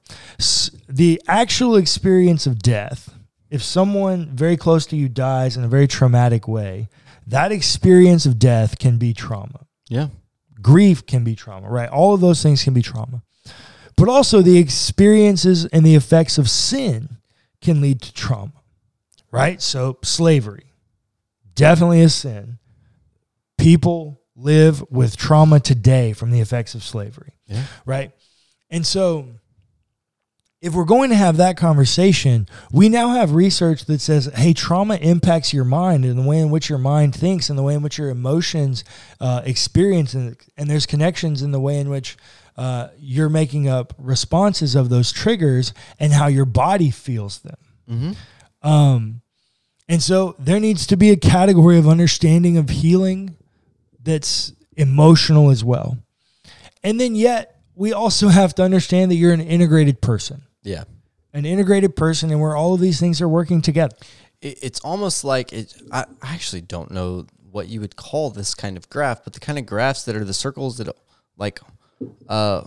the 0.89 1.21
actual 1.27 1.77
experience 1.77 2.47
of 2.47 2.59
death 2.61 3.15
if 3.51 3.63
someone 3.63 4.37
very 4.37 4.59
close 4.59 4.85
to 4.87 4.97
you 4.97 5.09
dies 5.09 5.57
in 5.57 5.65
a 5.65 5.69
very 5.69 5.89
traumatic 5.89 6.47
way 6.47 6.89
that 7.27 7.51
experience 7.51 8.27
of 8.27 8.39
death 8.39 8.79
can 8.79 8.99
be 8.99 9.15
trauma. 9.15 9.67
Yeah. 9.89 10.09
grief 10.61 11.07
can 11.07 11.25
be 11.25 11.35
trauma 11.35 11.69
right? 11.69 11.89
All 11.89 12.15
of 12.15 12.21
those 12.21 12.43
things 12.43 12.63
can 12.63 12.75
be 12.75 12.83
trauma. 12.83 13.23
But 13.97 14.09
also 14.09 14.43
the 14.43 14.59
experiences 14.59 15.65
and 15.67 15.85
the 15.85 15.95
effects 15.95 16.37
of 16.37 16.51
sin 16.51 17.17
can 17.63 17.81
lead 17.81 18.03
to 18.03 18.13
trauma 18.13 18.53
right? 19.31 19.61
So 19.63 19.99
slavery 20.05 20.73
definitely 21.55 22.03
a 22.03 22.09
sin. 22.09 22.59
People 23.57 24.18
live 24.39 24.83
with 24.91 25.17
trauma 25.17 25.61
today 25.61 26.13
from 26.13 26.31
the 26.31 26.41
effects 26.41 26.75
of 26.75 26.83
slavery 26.83 27.33
Yeah. 27.47 27.65
right 27.85 28.13
and 28.71 28.87
so 28.87 29.29
if 30.61 30.75
we're 30.75 30.85
going 30.85 31.11
to 31.11 31.17
have 31.17 31.37
that 31.37 31.57
conversation, 31.57 32.49
we 32.73 32.89
now 32.89 33.11
have 33.11 33.33
research 33.33 33.85
that 33.85 34.01
says, 34.01 34.27
hey, 34.35 34.53
trauma 34.53 34.97
impacts 34.97 35.53
your 35.53 35.65
mind 35.65 36.05
and 36.05 36.19
the 36.19 36.23
way 36.29 36.39
in 36.41 36.51
which 36.51 36.69
your 36.69 36.79
mind 36.81 37.15
thinks 37.15 37.49
and 37.49 37.57
the 37.57 37.63
way 37.63 37.75
in 37.75 37.83
which 37.83 37.97
your 37.97 38.11
emotions 38.11 38.83
uh, 39.21 39.41
experience. 39.45 40.15
And, 40.15 40.37
and 40.57 40.69
there's 40.69 40.85
connections 40.85 41.43
in 41.43 41.53
the 41.53 41.61
way 41.61 41.79
in 41.79 41.89
which 41.89 42.17
uh, 42.57 42.89
you're 42.99 43.29
making 43.29 43.69
up 43.69 43.95
responses 43.99 44.75
of 44.75 44.89
those 44.89 45.13
triggers 45.13 45.73
and 46.01 46.13
how 46.13 46.27
your 46.27 46.45
body 46.45 46.91
feels 46.91 47.39
them. 47.39 47.57
Mm-hmm. 47.89 48.69
Um, 48.69 49.21
and 49.89 50.03
so 50.03 50.35
there 50.41 50.59
needs 50.59 50.89
to 50.89 50.97
be 50.97 51.11
a 51.11 51.17
category 51.17 51.79
of 51.79 51.87
understanding 51.87 52.57
of 52.57 52.69
healing 52.69 53.37
that's 54.09 54.53
emotional 54.77 55.51
as 55.51 55.63
well. 55.63 55.99
And 56.83 56.99
then, 57.01 57.15
yet, 57.15 57.61
we 57.75 57.93
also 57.93 58.29
have 58.29 58.55
to 58.57 58.63
understand 58.63 59.11
that 59.11 59.17
you're 59.17 59.33
an 59.33 59.41
integrated 59.41 60.01
person 60.01 60.43
Yeah. 60.63 60.85
an 61.33 61.45
integrated 61.45 61.95
person 61.95 62.31
and 62.31 62.41
where 62.41 62.57
all 62.57 62.75
of 62.75 62.81
these 62.81 62.99
things 62.99 63.21
are 63.21 63.29
working 63.29 63.61
together. 63.63 63.95
It's 64.41 64.81
almost 64.81 65.25
like 65.25 65.53
it. 65.53 65.75
I, 65.93 66.05
I 66.23 66.35
actually 66.35 66.61
don't 66.63 66.91
know 66.93 67.27
what 67.51 67.69
you 67.69 67.81
would 67.81 67.97
call 67.97 68.31
this 68.31 68.55
kind 68.55 68.77
of 68.77 68.89
graph, 68.89 69.25
but 69.25 69.33
the 69.33 69.41
kind 69.41 69.59
of 69.59 69.67
graphs 69.67 70.05
that 70.05 70.15
are 70.17 70.25
the 70.25 70.33
circles 70.35 70.79
that 70.79 70.89
like 71.37 71.61
uh, 72.29 72.63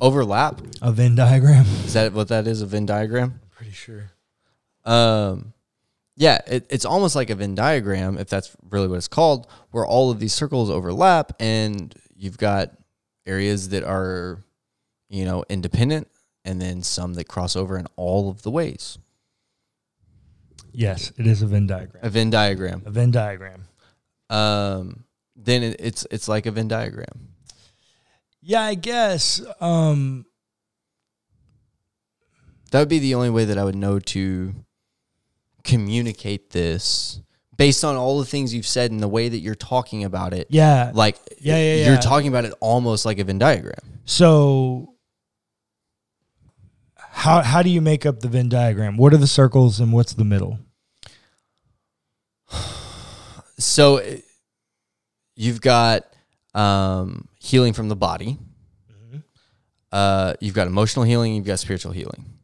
overlap. 0.00 0.60
A 0.82 0.92
Venn 0.92 1.14
diagram. 1.14 1.64
Is 1.86 1.94
that 1.94 2.12
what 2.12 2.28
that 2.28 2.46
is? 2.46 2.60
A 2.60 2.66
Venn 2.66 2.84
diagram? 2.86 3.40
Pretty 3.56 3.72
sure. 3.72 4.10
Um, 4.84 5.54
yeah, 6.16 6.40
it, 6.46 6.66
it's 6.70 6.84
almost 6.84 7.14
like 7.14 7.30
a 7.30 7.34
Venn 7.34 7.54
diagram, 7.54 8.18
if 8.18 8.28
that's 8.28 8.56
really 8.70 8.88
what 8.88 8.96
it's 8.96 9.08
called, 9.08 9.46
where 9.70 9.86
all 9.86 10.10
of 10.10 10.18
these 10.18 10.32
circles 10.32 10.70
overlap, 10.70 11.32
and 11.38 11.94
you've 12.16 12.38
got 12.38 12.72
areas 13.26 13.68
that 13.68 13.84
are, 13.84 14.38
you 15.08 15.24
know, 15.24 15.44
independent, 15.48 16.08
and 16.44 16.60
then 16.60 16.82
some 16.82 17.14
that 17.14 17.28
cross 17.28 17.54
over 17.56 17.76
in 17.76 17.86
all 17.96 18.30
of 18.30 18.42
the 18.42 18.50
ways. 18.50 18.98
Yes, 20.72 21.12
it 21.18 21.26
is 21.26 21.42
a 21.42 21.46
Venn 21.46 21.66
diagram. 21.66 22.04
A 22.04 22.10
Venn 22.10 22.30
diagram. 22.30 22.82
A 22.86 22.90
Venn 22.90 23.10
diagram. 23.10 23.64
Um, 24.28 25.04
then 25.34 25.62
it, 25.62 25.76
it's 25.80 26.06
it's 26.10 26.28
like 26.28 26.46
a 26.46 26.50
Venn 26.50 26.68
diagram. 26.68 27.28
Yeah, 28.40 28.62
I 28.62 28.74
guess. 28.74 29.40
Um, 29.60 30.26
That 32.70 32.80
would 32.80 32.88
be 32.88 32.98
the 32.98 33.14
only 33.14 33.30
way 33.30 33.44
that 33.44 33.58
I 33.58 33.64
would 33.64 33.76
know 33.76 33.98
to 33.98 34.54
communicate 35.66 36.50
this 36.50 37.20
based 37.56 37.84
on 37.84 37.96
all 37.96 38.18
the 38.18 38.24
things 38.24 38.54
you've 38.54 38.66
said 38.66 38.90
and 38.90 39.00
the 39.00 39.08
way 39.08 39.28
that 39.28 39.38
you're 39.38 39.54
talking 39.54 40.04
about 40.04 40.32
it. 40.32 40.46
yeah. 40.50 40.92
Like, 40.94 41.18
Yeah, 41.40 41.56
yeah, 41.58 41.88
you're 41.88 42.00
talking 42.00 42.28
about 42.28 42.44
it 42.44 42.54
almost 42.60 43.04
like 43.04 43.18
a 43.18 43.24
Venn 43.24 43.38
diagram. 43.38 44.00
So, 44.04 44.94
how 46.96 47.42
how 47.42 47.62
do 47.62 47.70
you 47.70 47.80
make 47.80 48.06
up 48.06 48.20
the 48.20 48.28
Venn 48.28 48.48
diagram? 48.48 48.96
What 48.96 49.12
are 49.14 49.16
the 49.16 49.26
circles 49.26 49.80
and 49.80 49.92
what's 49.92 50.14
the 50.14 50.24
middle? 50.24 50.58
So 53.58 54.02
you've 55.34 55.62
got 55.62 56.04
um, 56.54 57.26
healing 57.40 57.72
from 57.72 57.88
the 57.88 57.96
body. 57.96 58.36
Mm-hmm. 58.92 59.18
Uh, 59.90 60.34
you've 60.40 60.54
got 60.54 60.66
emotional 60.66 61.06
healing. 61.06 61.34
You've 61.34 61.46
got 61.46 61.58
spiritual 61.58 61.92
healing. 61.92 62.35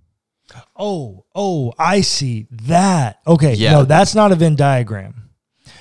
Oh, 0.77 1.25
oh, 1.35 1.73
I 1.79 2.01
see 2.01 2.47
that. 2.51 3.21
Okay, 3.27 3.55
Yeah. 3.55 3.73
no, 3.73 3.85
that's 3.85 4.15
not 4.15 4.33
a 4.33 4.35
Venn 4.35 4.57
diagram. 4.57 5.31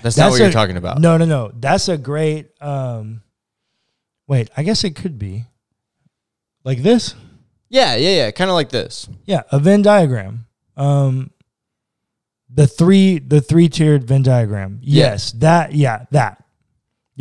That's, 0.02 0.18
not 0.18 0.32
what 0.32 0.40
a- 0.40 0.44
you're 0.44 0.52
talking 0.52 0.78
about. 0.78 1.00
No, 1.00 1.18
no, 1.18 1.26
no. 1.26 1.52
That's 1.54 1.88
a 1.90 1.98
great. 1.98 2.50
Um, 2.62 3.22
wait, 4.28 4.50
I 4.56 4.64
guess 4.64 4.84
it 4.84 4.96
could 4.96 5.18
be 5.20 5.46
like 6.64 6.82
this. 6.82 7.14
Yeah, 7.70 7.96
yeah, 7.96 8.16
yeah. 8.26 8.32
Kind 8.32 8.50
of 8.50 8.56
like 8.56 8.70
this. 8.70 9.08
Yeah, 9.26 9.44
a 9.52 9.60
Venn 9.60 9.82
diagram. 9.82 10.46
Um, 10.76 11.32
the 12.50 12.68
three 12.68 13.20
the 13.20 13.40
three 13.42 13.70
tiered 13.70 14.04
Venn 14.06 14.24
diagram. 14.24 14.80
Yeah. 14.82 15.06
Yes, 15.12 15.32
that. 15.34 15.74
Yeah, 15.74 16.06
that. 16.12 16.44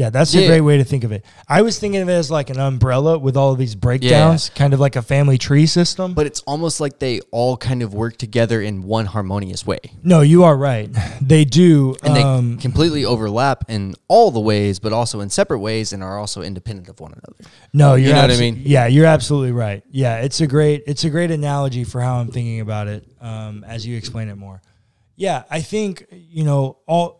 Yeah, 0.00 0.08
that's 0.08 0.34
a 0.34 0.46
great 0.46 0.62
way 0.62 0.78
to 0.78 0.84
think 0.84 1.04
of 1.04 1.12
it. 1.12 1.26
I 1.46 1.60
was 1.60 1.78
thinking 1.78 2.00
of 2.00 2.08
it 2.08 2.12
as 2.12 2.30
like 2.30 2.48
an 2.48 2.58
umbrella 2.58 3.18
with 3.18 3.36
all 3.36 3.52
of 3.52 3.58
these 3.58 3.74
breakdowns, 3.74 4.48
kind 4.48 4.72
of 4.72 4.80
like 4.80 4.96
a 4.96 5.02
family 5.02 5.36
tree 5.36 5.66
system. 5.66 6.14
But 6.14 6.24
it's 6.24 6.40
almost 6.46 6.80
like 6.80 6.98
they 6.98 7.20
all 7.30 7.58
kind 7.58 7.82
of 7.82 7.92
work 7.92 8.16
together 8.16 8.62
in 8.62 8.80
one 8.80 9.04
harmonious 9.04 9.66
way. 9.66 9.78
no, 10.02 10.22
you 10.22 10.44
are 10.44 10.56
right. 10.56 10.88
They 11.20 11.44
do. 11.44 11.96
And 12.02 12.16
they 12.16 12.22
um, 12.22 12.56
completely 12.56 13.04
overlap 13.04 13.64
in 13.68 13.94
all 14.08 14.30
the 14.30 14.40
ways, 14.40 14.78
but 14.78 14.94
also 14.94 15.20
in 15.20 15.28
separate 15.28 15.58
ways 15.58 15.92
and 15.92 16.02
are 16.02 16.18
also 16.18 16.40
independent 16.40 16.88
of 16.88 16.98
one 16.98 17.12
another. 17.12 17.50
No, 17.74 17.94
you're 17.94 18.08
You 18.08 18.14
know 18.14 18.22
what 18.22 18.30
I 18.30 18.38
mean? 18.38 18.62
Yeah, 18.64 18.86
you're 18.86 19.04
absolutely 19.04 19.52
right. 19.52 19.84
Yeah, 19.90 20.20
it's 20.20 20.40
a 20.40 20.46
great 20.46 20.84
it's 20.86 21.04
a 21.04 21.10
great 21.10 21.30
analogy 21.30 21.84
for 21.84 22.00
how 22.00 22.16
I'm 22.16 22.28
thinking 22.28 22.60
about 22.60 22.88
it 22.88 23.04
um, 23.20 23.64
as 23.64 23.86
you 23.86 23.98
explain 23.98 24.30
it 24.30 24.36
more. 24.36 24.62
Yeah, 25.16 25.42
I 25.50 25.60
think 25.60 26.06
you 26.10 26.44
know 26.44 26.78
all 26.86 27.19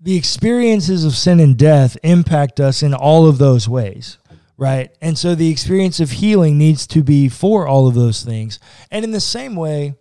the 0.00 0.16
experiences 0.16 1.04
of 1.04 1.14
sin 1.14 1.40
and 1.40 1.56
death 1.56 1.96
impact 2.02 2.60
us 2.60 2.82
in 2.82 2.94
all 2.94 3.26
of 3.26 3.38
those 3.38 3.68
ways, 3.68 4.18
right? 4.56 4.90
And 5.00 5.18
so 5.18 5.34
the 5.34 5.50
experience 5.50 5.98
of 5.98 6.12
healing 6.12 6.56
needs 6.56 6.86
to 6.88 7.02
be 7.02 7.28
for 7.28 7.66
all 7.66 7.88
of 7.88 7.94
those 7.94 8.22
things. 8.22 8.60
And 8.90 9.04
in 9.04 9.10
the 9.10 9.20
same 9.20 9.56
way, 9.56 9.96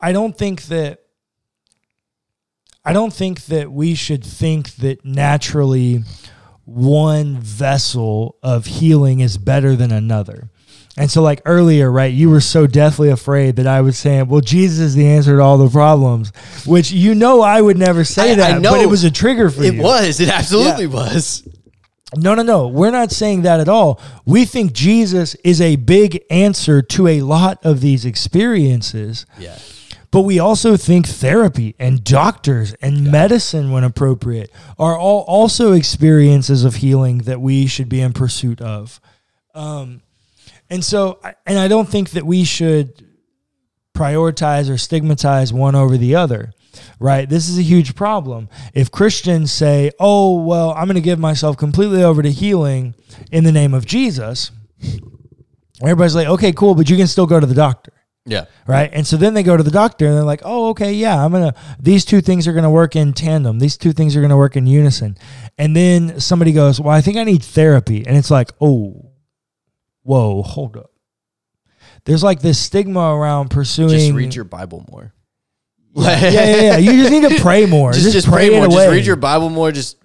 I 0.00 0.12
don't 0.12 0.36
think 0.36 0.62
that 0.64 1.00
I 2.86 2.92
don't 2.92 3.12
think 3.12 3.46
that 3.46 3.72
we 3.72 3.94
should 3.94 4.22
think 4.22 4.76
that 4.76 5.04
naturally 5.06 6.04
one 6.66 7.38
vessel 7.38 8.36
of 8.42 8.66
healing 8.66 9.20
is 9.20 9.38
better 9.38 9.74
than 9.74 9.90
another. 9.90 10.50
And 10.96 11.10
so, 11.10 11.22
like 11.22 11.42
earlier, 11.44 11.90
right, 11.90 12.12
you 12.12 12.30
were 12.30 12.40
so 12.40 12.66
deathly 12.68 13.08
afraid 13.10 13.56
that 13.56 13.66
I 13.66 13.80
was 13.80 13.98
saying, 13.98 14.28
well, 14.28 14.40
Jesus 14.40 14.78
is 14.78 14.94
the 14.94 15.06
answer 15.08 15.36
to 15.36 15.42
all 15.42 15.58
the 15.58 15.68
problems, 15.68 16.30
which 16.64 16.92
you 16.92 17.14
know 17.16 17.40
I 17.42 17.60
would 17.60 17.76
never 17.76 18.04
say 18.04 18.30
I- 18.30 18.32
I 18.32 18.34
that, 18.36 18.62
but 18.62 18.74
know. 18.76 18.80
it 18.80 18.88
was 18.88 19.02
a 19.02 19.10
trigger 19.10 19.50
for 19.50 19.64
you. 19.64 19.72
It 19.72 19.82
was. 19.82 20.20
It 20.20 20.28
absolutely 20.28 20.84
Yeah. 20.84 20.90
was. 20.94 21.42
No, 22.16 22.36
no, 22.36 22.42
no. 22.44 22.68
We're 22.68 22.92
not 22.92 23.10
saying 23.10 23.42
that 23.42 23.58
at 23.58 23.68
all. 23.68 24.00
We 24.24 24.44
think 24.44 24.72
Jesus 24.72 25.34
is 25.42 25.60
a 25.60 25.74
big 25.74 26.22
answer 26.30 26.80
to 26.80 27.08
a 27.08 27.22
lot 27.22 27.58
of 27.64 27.80
these 27.80 28.04
experiences. 28.04 29.26
Yeah. 29.36 29.58
But 30.12 30.20
we 30.20 30.38
also 30.38 30.76
think 30.76 31.08
therapy 31.08 31.74
and 31.76 32.04
doctors 32.04 32.72
and 32.80 33.10
medicine, 33.10 33.72
when 33.72 33.82
appropriate, 33.82 34.48
are 34.78 34.96
all 34.96 35.22
also 35.22 35.72
experiences 35.72 36.64
of 36.64 36.76
healing 36.76 37.18
that 37.18 37.40
we 37.40 37.66
should 37.66 37.88
be 37.88 38.00
in 38.00 38.12
pursuit 38.12 38.60
of. 38.60 39.00
Um, 39.56 40.02
and 40.70 40.84
so, 40.84 41.18
I- 41.24 41.34
and 41.46 41.58
I 41.58 41.68
don't 41.68 41.88
think 41.88 42.10
that 42.10 42.24
we 42.26 42.44
should 42.44 43.04
prioritize 43.94 44.68
or 44.70 44.76
stigmatize 44.78 45.52
one 45.52 45.74
over 45.74 45.96
the 45.96 46.16
other, 46.16 46.52
right? 46.98 47.28
This 47.28 47.48
is 47.48 47.58
a 47.58 47.62
huge 47.62 47.94
problem. 47.94 48.48
If 48.74 48.90
Christians 48.90 49.52
say, 49.52 49.92
oh, 50.00 50.42
well, 50.42 50.70
I'm 50.72 50.86
going 50.86 50.96
to 50.96 51.00
give 51.00 51.18
myself 51.20 51.56
completely 51.56 52.02
over 52.02 52.20
to 52.22 52.30
healing 52.32 52.94
in 53.30 53.44
the 53.44 53.52
name 53.52 53.72
of 53.72 53.86
Jesus, 53.86 54.50
everybody's 55.80 56.14
like, 56.16 56.26
okay, 56.28 56.52
cool, 56.52 56.74
but 56.74 56.90
you 56.90 56.96
can 56.96 57.06
still 57.06 57.26
go 57.26 57.38
to 57.38 57.46
the 57.46 57.54
doctor 57.54 57.92
Yeah. 58.26 58.46
right? 58.66 58.90
And 58.92 59.06
so 59.06 59.16
then 59.16 59.34
they 59.34 59.42
go 59.44 59.56
to 59.56 59.62
the 59.62 59.70
doctor 59.70 60.06
and 60.06 60.16
they're 60.16 60.24
like, 60.24 60.42
"Oh, 60.44 60.70
okay, 60.70 60.92
yeah, 60.92 61.22
I'm 61.24 61.30
gonna. 61.30 61.54
These 61.78 62.04
two 62.04 62.20
things 62.20 62.48
are 62.48 62.52
gonna 62.52 62.70
work 62.70 62.96
in 62.96 63.12
tandem. 63.12 63.58
These 63.58 63.76
two 63.76 63.92
things 63.92 64.16
are 64.16 64.22
gonna 64.22 64.36
work 64.36 64.56
in 64.56 64.66
unison." 64.66 65.16
And 65.58 65.76
then 65.76 66.18
somebody 66.20 66.52
goes, 66.52 66.80
"Well, 66.80 66.94
I 66.96 67.00
think 67.02 67.16
I 67.18 67.24
need 67.24 67.42
therapy," 67.44 68.04
and 68.06 68.16
it's 68.16 68.30
like, 68.30 68.50
"Oh, 68.60 69.10
whoa, 70.04 70.42
hold 70.42 70.76
up." 70.76 70.90
There's 72.04 72.22
like 72.22 72.40
this 72.40 72.58
stigma 72.58 73.14
around 73.14 73.50
pursuing. 73.50 73.90
Just 73.90 74.12
read 74.12 74.34
your 74.34 74.44
Bible 74.44 74.84
more. 74.90 75.12
yeah, 75.94 76.20
yeah, 76.20 76.30
yeah, 76.30 76.62
yeah. 76.62 76.76
You 76.76 76.92
just 76.92 77.10
need 77.10 77.28
to 77.28 77.40
pray 77.40 77.66
more. 77.66 77.92
just, 77.92 78.04
just, 78.04 78.14
just 78.14 78.28
pray, 78.28 78.48
pray 78.48 78.58
more. 78.58 78.68
Just 78.68 78.90
read 78.90 79.06
your 79.06 79.16
Bible 79.16 79.50
more. 79.50 79.72
Just, 79.72 79.96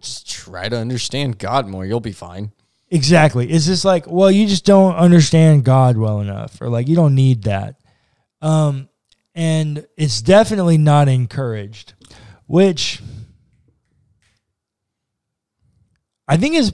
just 0.00 0.28
try 0.28 0.68
to 0.68 0.76
understand 0.76 1.38
God 1.38 1.68
more. 1.68 1.86
You'll 1.86 2.00
be 2.00 2.12
fine. 2.12 2.52
Exactly. 2.90 3.50
It's 3.50 3.66
just 3.66 3.84
like, 3.84 4.06
well, 4.06 4.30
you 4.30 4.46
just 4.46 4.64
don't 4.64 4.94
understand 4.94 5.64
God 5.64 5.96
well 5.96 6.20
enough, 6.20 6.60
or 6.60 6.68
like 6.68 6.88
you 6.88 6.96
don't 6.96 7.14
need 7.14 7.44
that. 7.44 7.76
Um, 8.40 8.88
and 9.34 9.86
it's 9.96 10.22
definitely 10.22 10.78
not 10.78 11.08
encouraged, 11.08 11.94
which 12.46 13.00
I 16.28 16.36
think 16.36 16.54
is, 16.54 16.72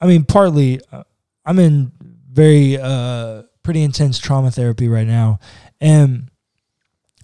I 0.00 0.06
mean, 0.06 0.24
partly 0.24 0.80
uh, 0.92 1.04
I'm 1.44 1.58
in 1.58 1.92
very 2.30 2.78
uh, 2.78 3.42
pretty 3.62 3.82
intense 3.82 4.18
trauma 4.18 4.50
therapy 4.50 4.88
right 4.88 5.06
now, 5.06 5.38
and 5.80 6.30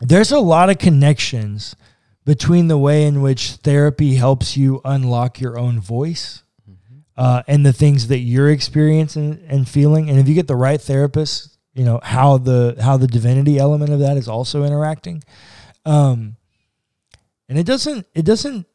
there's 0.00 0.32
a 0.32 0.40
lot 0.40 0.70
of 0.70 0.78
connections 0.78 1.76
between 2.24 2.68
the 2.68 2.78
way 2.78 3.04
in 3.04 3.22
which 3.22 3.52
therapy 3.52 4.16
helps 4.16 4.56
you 4.56 4.80
unlock 4.84 5.40
your 5.40 5.58
own 5.58 5.80
voice 5.80 6.42
uh, 7.16 7.42
and 7.46 7.64
the 7.64 7.72
things 7.72 8.08
that 8.08 8.18
you're 8.18 8.50
experiencing 8.50 9.44
and 9.48 9.68
feeling. 9.68 10.10
And 10.10 10.18
if 10.18 10.28
you 10.28 10.34
get 10.34 10.48
the 10.48 10.56
right 10.56 10.80
therapist, 10.80 11.56
you 11.72 11.84
know 11.84 12.00
how 12.02 12.38
the 12.38 12.76
how 12.80 12.96
the 12.96 13.06
divinity 13.06 13.58
element 13.58 13.92
of 13.92 14.00
that 14.00 14.16
is 14.16 14.28
also 14.28 14.64
interacting. 14.64 15.22
Um, 15.84 16.36
and 17.48 17.58
it 17.58 17.66
doesn't 17.66 18.06
it 18.14 18.24
doesn't 18.24 18.66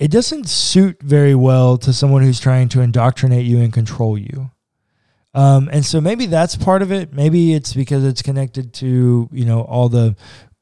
it 0.00 0.10
doesn't 0.10 0.48
suit 0.48 1.00
very 1.02 1.34
well 1.34 1.78
to 1.78 1.92
someone 1.92 2.22
who's 2.22 2.40
trying 2.40 2.68
to 2.70 2.80
indoctrinate 2.80 3.46
you 3.46 3.60
and 3.60 3.72
control 3.72 4.18
you. 4.18 4.50
Um, 5.34 5.70
and 5.72 5.84
so 5.84 6.00
maybe 6.00 6.26
that's 6.26 6.56
part 6.56 6.82
of 6.82 6.92
it. 6.92 7.12
Maybe 7.12 7.54
it's 7.54 7.72
because 7.72 8.04
it's 8.04 8.22
connected 8.22 8.74
to, 8.74 9.28
you 9.32 9.44
know, 9.44 9.62
all 9.62 9.88
the 9.88 10.14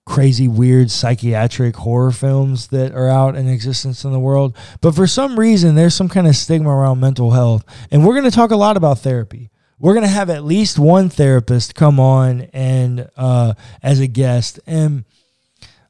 crazy, 0.07 0.49
weird 0.49 0.91
psychiatric 0.91 1.77
horror 1.77 2.13
films 2.13 2.69
that 2.69 2.93
are 2.93 3.09
out 3.09 3.37
in 3.37 3.49
existence 3.49 4.05
in 4.05 4.13
the 4.13 4.19
world. 4.19 4.57
But 4.81 4.95
for 4.95 5.07
some 5.07 5.39
reason, 5.39 5.75
there's 5.75 5.95
some 5.95 6.09
kind 6.09 6.27
of 6.27 6.37
stigma 6.37 6.71
around 6.71 7.01
mental 7.01 7.31
health. 7.31 7.65
And 7.91 8.05
we're 8.05 8.15
going 8.15 8.31
to 8.31 8.37
talk 8.37 8.51
a 8.51 8.57
lot 8.57 8.77
about 8.77 8.99
therapy. 8.99 9.51
We're 9.79 9.95
going 9.95 10.05
to 10.05 10.09
have 10.09 10.31
at 10.31 10.45
least 10.45 10.79
one 10.79 11.09
therapist 11.09 11.75
come 11.75 11.99
on 11.99 12.43
and 12.53 13.09
uh, 13.17 13.55
as 13.83 14.01
a 14.01 14.07
guest. 14.07 14.61
And 14.67 15.05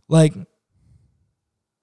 like, 0.09 0.35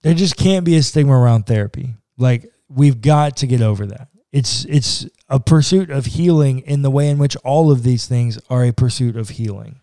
there 0.03 0.13
just 0.13 0.37
can't 0.37 0.65
be 0.65 0.77
a 0.77 0.83
stigma 0.83 1.13
around 1.13 1.47
therapy. 1.47 1.95
Like, 2.17 2.49
we've 2.69 3.01
got 3.01 3.37
to 3.37 3.47
get 3.47 3.61
over 3.61 3.87
that. 3.87 4.07
It's 4.31 4.65
it's 4.65 5.07
a 5.29 5.39
pursuit 5.39 5.89
of 5.89 6.05
healing 6.05 6.59
in 6.59 6.81
the 6.81 6.89
way 6.91 7.09
in 7.09 7.17
which 7.17 7.35
all 7.37 7.71
of 7.71 7.83
these 7.83 8.05
things 8.07 8.39
are 8.49 8.63
a 8.63 8.71
pursuit 8.71 9.15
of 9.17 9.29
healing. 9.29 9.79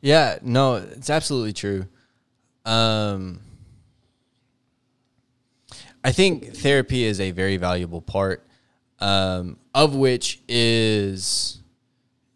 Yeah, 0.00 0.38
no, 0.42 0.74
it's 0.76 1.10
absolutely 1.10 1.52
true. 1.52 1.86
Um, 2.64 3.40
I 6.04 6.10
think 6.12 6.56
therapy 6.56 7.04
is 7.04 7.20
a 7.20 7.30
very 7.30 7.56
valuable 7.56 8.00
part, 8.00 8.44
um, 8.98 9.58
of 9.74 9.94
which 9.94 10.40
is 10.48 11.60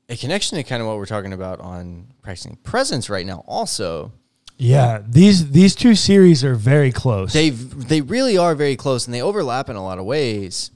a 0.08 0.16
connection 0.16 0.56
to 0.56 0.62
kind 0.62 0.80
of 0.80 0.86
what 0.86 0.96
we're 0.98 1.06
talking 1.06 1.32
about 1.32 1.58
on 1.60 2.06
practicing 2.22 2.56
presence 2.62 3.10
right 3.10 3.26
now. 3.26 3.42
Also, 3.48 4.12
Yeah, 4.58 5.02
these 5.04 5.50
these 5.50 5.74
two 5.74 5.96
series 5.96 6.44
are 6.44 6.54
very 6.54 6.92
close. 6.92 7.32
they 7.32 7.50
they 7.50 8.00
really 8.00 8.38
are 8.38 8.54
very 8.54 8.76
close 8.76 9.06
and 9.06 9.12
they 9.14 9.20
overlap 9.22 9.68
in 9.68 9.74
a 9.76 9.82
lot 9.82 9.98
of 9.98 10.04
ways. 10.04 10.70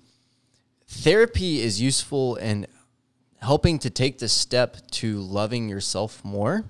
Therapy 0.90 1.61
is 1.61 1.80
useful 1.80 2.35
in 2.37 2.66
helping 3.40 3.78
to 3.78 3.90
take 3.90 4.18
the 4.18 4.28
step 4.28 4.76
to 4.90 5.20
loving 5.20 5.68
yourself 5.68 6.23
more, 6.25 6.64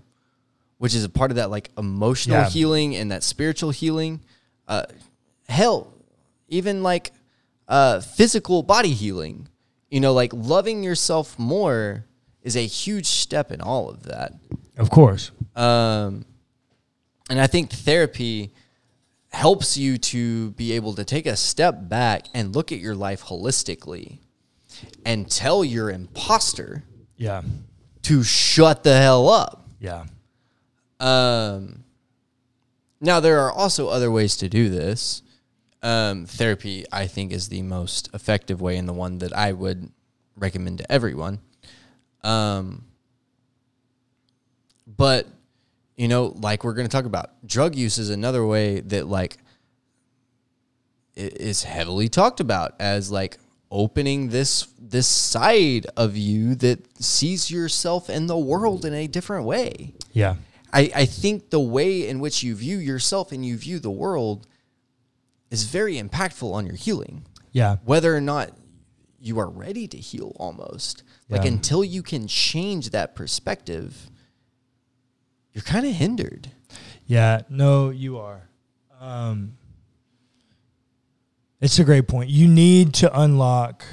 which 0.78 0.94
is 0.94 1.04
a 1.04 1.08
part 1.08 1.30
of 1.30 1.36
that 1.36 1.50
like 1.50 1.70
emotional 1.78 2.36
Yeah. 2.36 2.48
healing 2.48 2.94
and 2.96 3.10
that 3.10 3.22
spiritual 3.22 3.70
healing. 3.70 4.20
Uh, 4.68 4.84
hell, 5.48 5.92
even 6.48 6.82
like 6.82 7.12
uh, 7.66 8.00
physical 8.00 8.62
body 8.62 8.92
healing. 8.92 9.48
You 9.90 10.00
know, 10.00 10.12
like 10.12 10.32
loving 10.34 10.82
yourself 10.84 11.38
more 11.38 12.04
is 12.42 12.56
a 12.56 12.66
huge 12.66 13.06
step 13.06 13.50
in 13.50 13.60
all 13.60 13.88
of 13.88 14.02
that. 14.04 14.34
of 14.76 14.90
course. 14.90 15.30
Um, 15.56 16.24
and 17.28 17.40
I 17.40 17.46
think 17.46 17.70
therapy 17.70 18.52
helps 19.30 19.76
you 19.76 19.96
to 19.96 20.50
be 20.52 20.72
able 20.72 20.94
to 20.94 21.04
take 21.04 21.26
a 21.26 21.36
step 21.36 21.88
back 21.88 22.26
and 22.34 22.54
look 22.54 22.72
at 22.72 22.78
your 22.80 22.94
life 22.94 23.24
holistically 23.24 24.18
and 25.04 25.30
tell 25.30 25.64
your 25.64 25.90
imposter 25.90 26.82
Yeah. 27.16 27.42
to 28.02 28.22
shut 28.22 28.82
the 28.82 28.96
hell 28.96 29.28
up. 29.28 29.68
Yeah. 29.78 30.06
Um, 30.98 31.84
now, 33.00 33.20
there 33.20 33.40
are 33.40 33.52
also 33.52 33.88
other 33.88 34.10
ways 34.10 34.36
to 34.38 34.48
do 34.48 34.68
this. 34.68 35.22
Um, 35.82 36.26
therapy, 36.26 36.84
I 36.92 37.06
think, 37.06 37.32
is 37.32 37.48
the 37.48 37.62
most 37.62 38.10
effective 38.12 38.60
way 38.60 38.76
and 38.76 38.86
the 38.88 38.92
one 38.92 39.18
that 39.18 39.32
I 39.32 39.52
would 39.52 39.90
recommend 40.36 40.78
to 40.78 40.92
everyone. 40.92 41.38
Um, 42.22 42.84
but, 44.86 45.26
you 46.00 46.08
know, 46.08 46.32
like 46.40 46.64
we're 46.64 46.72
going 46.72 46.88
to 46.88 46.90
talk 46.90 47.04
about, 47.04 47.46
drug 47.46 47.76
use 47.76 47.98
is 47.98 48.08
another 48.08 48.46
way 48.46 48.80
that, 48.80 49.06
like, 49.06 49.36
is 51.14 51.62
heavily 51.64 52.08
talked 52.08 52.40
about 52.40 52.74
as 52.80 53.10
like 53.10 53.36
opening 53.70 54.30
this 54.30 54.66
this 54.78 55.06
side 55.06 55.86
of 55.94 56.16
you 56.16 56.54
that 56.54 56.78
sees 57.02 57.50
yourself 57.50 58.08
and 58.08 58.30
the 58.30 58.38
world 58.38 58.86
in 58.86 58.94
a 58.94 59.06
different 59.06 59.44
way. 59.44 59.92
Yeah. 60.12 60.36
I, 60.72 60.90
I 60.94 61.04
think 61.04 61.50
the 61.50 61.60
way 61.60 62.08
in 62.08 62.20
which 62.20 62.42
you 62.42 62.54
view 62.54 62.78
yourself 62.78 63.32
and 63.32 63.44
you 63.44 63.58
view 63.58 63.78
the 63.78 63.90
world 63.90 64.46
is 65.50 65.64
very 65.64 65.96
impactful 66.00 66.50
on 66.50 66.64
your 66.64 66.76
healing. 66.76 67.26
Yeah. 67.52 67.76
Whether 67.84 68.16
or 68.16 68.20
not 68.22 68.52
you 69.20 69.38
are 69.38 69.50
ready 69.50 69.86
to 69.88 69.98
heal 69.98 70.32
almost. 70.36 71.02
Like 71.28 71.42
Yeah. 71.42 71.48
until 71.48 71.84
you 71.84 72.02
can 72.02 72.26
change 72.28 72.90
that 72.90 73.14
perspective, 73.14 74.08
you're 75.52 75.62
kind 75.62 75.86
of 75.86 75.92
hindered. 75.92 76.50
Yeah, 77.06 77.42
no, 77.48 77.90
you 77.90 78.18
are. 78.18 78.48
Um, 79.00 79.56
it's 81.60 81.78
a 81.78 81.84
great 81.84 82.08
point. 82.08 82.30
You 82.30 82.48
need 82.48 82.94
to 82.94 83.20
unlock. 83.20 83.84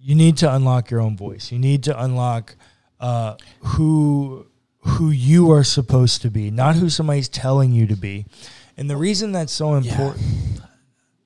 You 0.00 0.14
need 0.14 0.36
to 0.38 0.54
unlock 0.54 0.90
your 0.90 1.00
own 1.00 1.16
voice. 1.16 1.50
You 1.50 1.58
need 1.58 1.84
to 1.84 2.02
unlock 2.02 2.56
uh, 3.00 3.36
who 3.60 4.46
who 4.82 5.10
you 5.10 5.50
are 5.50 5.64
supposed 5.64 6.22
to 6.22 6.30
be, 6.30 6.50
not 6.50 6.76
who 6.76 6.88
somebody's 6.88 7.28
telling 7.28 7.72
you 7.72 7.86
to 7.86 7.96
be. 7.96 8.26
And 8.76 8.88
the 8.88 8.96
reason 8.96 9.32
that's 9.32 9.52
so 9.52 9.74
important. 9.74 10.24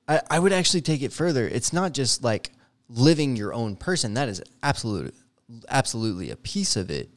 I, 0.07 0.21
I 0.29 0.39
would 0.39 0.51
actually 0.51 0.81
take 0.81 1.01
it 1.01 1.13
further. 1.13 1.47
It's 1.47 1.71
not 1.71 1.93
just 1.93 2.23
like 2.23 2.51
living 2.89 3.35
your 3.35 3.53
own 3.53 3.75
person. 3.75 4.13
That 4.13 4.29
is 4.29 4.43
absolute, 4.61 5.15
absolutely 5.69 6.29
a 6.31 6.35
piece 6.35 6.75
of 6.75 6.91
it. 6.91 7.09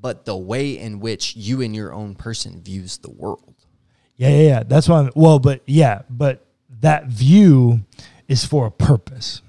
But 0.00 0.24
the 0.24 0.36
way 0.36 0.78
in 0.78 1.00
which 1.00 1.36
you 1.36 1.60
and 1.60 1.74
your 1.74 1.92
own 1.92 2.14
person 2.14 2.62
views 2.62 2.98
the 2.98 3.10
world. 3.10 3.54
Yeah, 4.16 4.30
yeah, 4.30 4.42
yeah. 4.42 4.62
That's 4.62 4.88
why. 4.88 5.00
I'm, 5.00 5.10
well, 5.14 5.38
but 5.38 5.62
yeah, 5.66 6.02
but 6.08 6.46
that 6.80 7.06
view 7.06 7.80
is 8.28 8.44
for 8.44 8.66
a 8.66 8.70
purpose. 8.70 9.42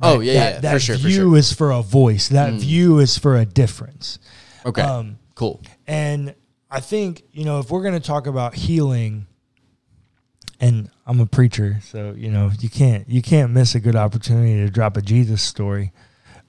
Oh, 0.00 0.20
yeah, 0.20 0.34
that, 0.34 0.54
yeah, 0.54 0.60
that 0.60 0.72
for 0.72 0.78
sure, 0.80 0.96
for 0.96 1.06
view 1.06 1.16
sure. 1.16 1.36
is 1.36 1.52
for 1.52 1.70
a 1.70 1.80
voice. 1.80 2.28
That 2.28 2.52
view 2.54 2.98
is 2.98 3.16
for 3.16 3.36
a 3.36 3.46
difference. 3.46 4.18
Okay. 4.66 4.82
Um, 4.82 5.18
cool. 5.34 5.62
And 5.86 6.34
I 6.70 6.80
think, 6.80 7.22
you 7.32 7.44
know, 7.44 7.60
if 7.60 7.70
we're 7.70 7.82
going 7.82 7.94
to 7.94 8.06
talk 8.06 8.26
about 8.26 8.54
healing 8.54 9.26
and 10.60 10.90
I'm 11.06 11.20
a 11.20 11.26
preacher, 11.26 11.78
so, 11.82 12.14
you 12.16 12.30
know, 12.30 12.50
you 12.60 12.68
can't 12.68 13.08
you 13.08 13.22
can't 13.22 13.52
miss 13.52 13.74
a 13.74 13.80
good 13.80 13.96
opportunity 13.96 14.56
to 14.56 14.70
drop 14.70 14.96
a 14.96 15.02
Jesus 15.02 15.42
story. 15.42 15.92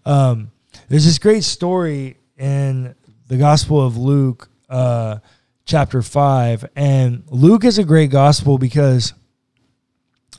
Um, 0.05 0.51
there's 0.89 1.05
this 1.05 1.19
great 1.19 1.43
story 1.43 2.17
in 2.37 2.95
the 3.27 3.37
Gospel 3.37 3.85
of 3.85 3.97
Luke 3.97 4.49
uh, 4.69 5.17
chapter 5.65 6.01
5 6.01 6.65
and 6.75 7.23
Luke 7.29 7.63
is 7.63 7.77
a 7.77 7.83
great 7.83 8.11
gospel 8.11 8.57
because 8.57 9.13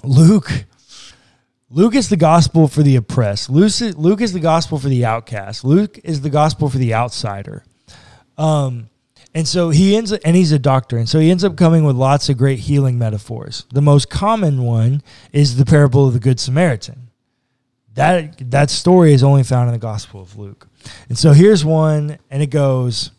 Luke 0.03 0.51
Luke 1.68 1.96
is 1.96 2.09
the 2.09 2.16
gospel 2.16 2.68
for 2.68 2.85
the 2.85 2.94
oppressed. 2.94 3.51
Luke 3.51 3.72
Luke 3.96 4.20
is 4.20 4.33
the 4.33 4.40
gospel 4.40 4.79
for 4.79 4.88
the 4.88 5.05
outcast. 5.05 5.64
Luke 5.64 5.99
is 6.05 6.20
the 6.20 6.31
gospel 6.31 6.70
for 6.70 6.79
the 6.79 6.94
outsider. 6.94 7.64
Um, 8.38 8.88
and 9.35 9.46
so 9.49 9.70
he 9.70 9.96
ends 9.96 10.12
up, 10.12 10.20
and 10.25 10.37
he's 10.37 10.53
a 10.53 10.59
doctor, 10.59 10.96
and 10.96 11.09
so 11.09 11.18
he 11.18 11.31
ends 11.31 11.44
up 11.44 11.57
coming 11.57 11.85
with 11.85 11.96
lots 11.96 12.29
of 12.29 12.38
great 12.38 12.61
healing 12.61 12.99
metaphors. 12.99 13.66
The 13.72 13.83
most 13.83 14.09
common 14.09 14.62
one 14.62 15.03
is 15.33 15.57
the 15.57 15.66
parable 15.66 16.07
of 16.07 16.14
the 16.14 16.20
Good 16.20 16.40
Samaritan. 16.40 17.11
That 17.94 18.51
that 18.51 18.70
story 18.70 19.12
is 19.12 19.22
only 19.22 19.42
found 19.42 19.68
in 19.68 19.72
the 19.72 19.79
Gospel 19.79 20.22
of 20.22 20.38
Luke. 20.38 20.68
And 21.09 21.18
so 21.18 21.33
here's 21.33 21.64
one, 21.64 22.18
and 22.31 22.42
it 22.42 22.51
goes, 22.51 23.11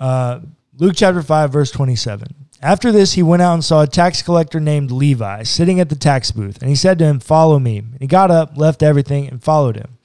uh, 0.00 0.40
Luke 0.76 0.94
chapter 0.96 1.22
five, 1.22 1.50
verse 1.50 1.70
twenty-seven. 1.70 2.28
After 2.60 2.90
this, 2.90 3.12
he 3.12 3.22
went 3.22 3.42
out 3.42 3.54
and 3.54 3.64
saw 3.64 3.82
a 3.82 3.86
tax 3.86 4.22
collector 4.22 4.58
named 4.58 4.90
Levi 4.90 5.42
sitting 5.42 5.80
at 5.80 5.88
the 5.88 5.96
tax 5.96 6.30
booth, 6.30 6.60
and 6.60 6.68
he 6.68 6.76
said 6.76 6.98
to 6.98 7.04
him, 7.04 7.20
"Follow 7.20 7.58
me." 7.58 7.78
And 7.78 8.00
he 8.00 8.06
got 8.06 8.30
up, 8.30 8.56
left 8.56 8.82
everything, 8.82 9.28
and 9.28 9.42
followed 9.42 9.76
him. 9.76 9.98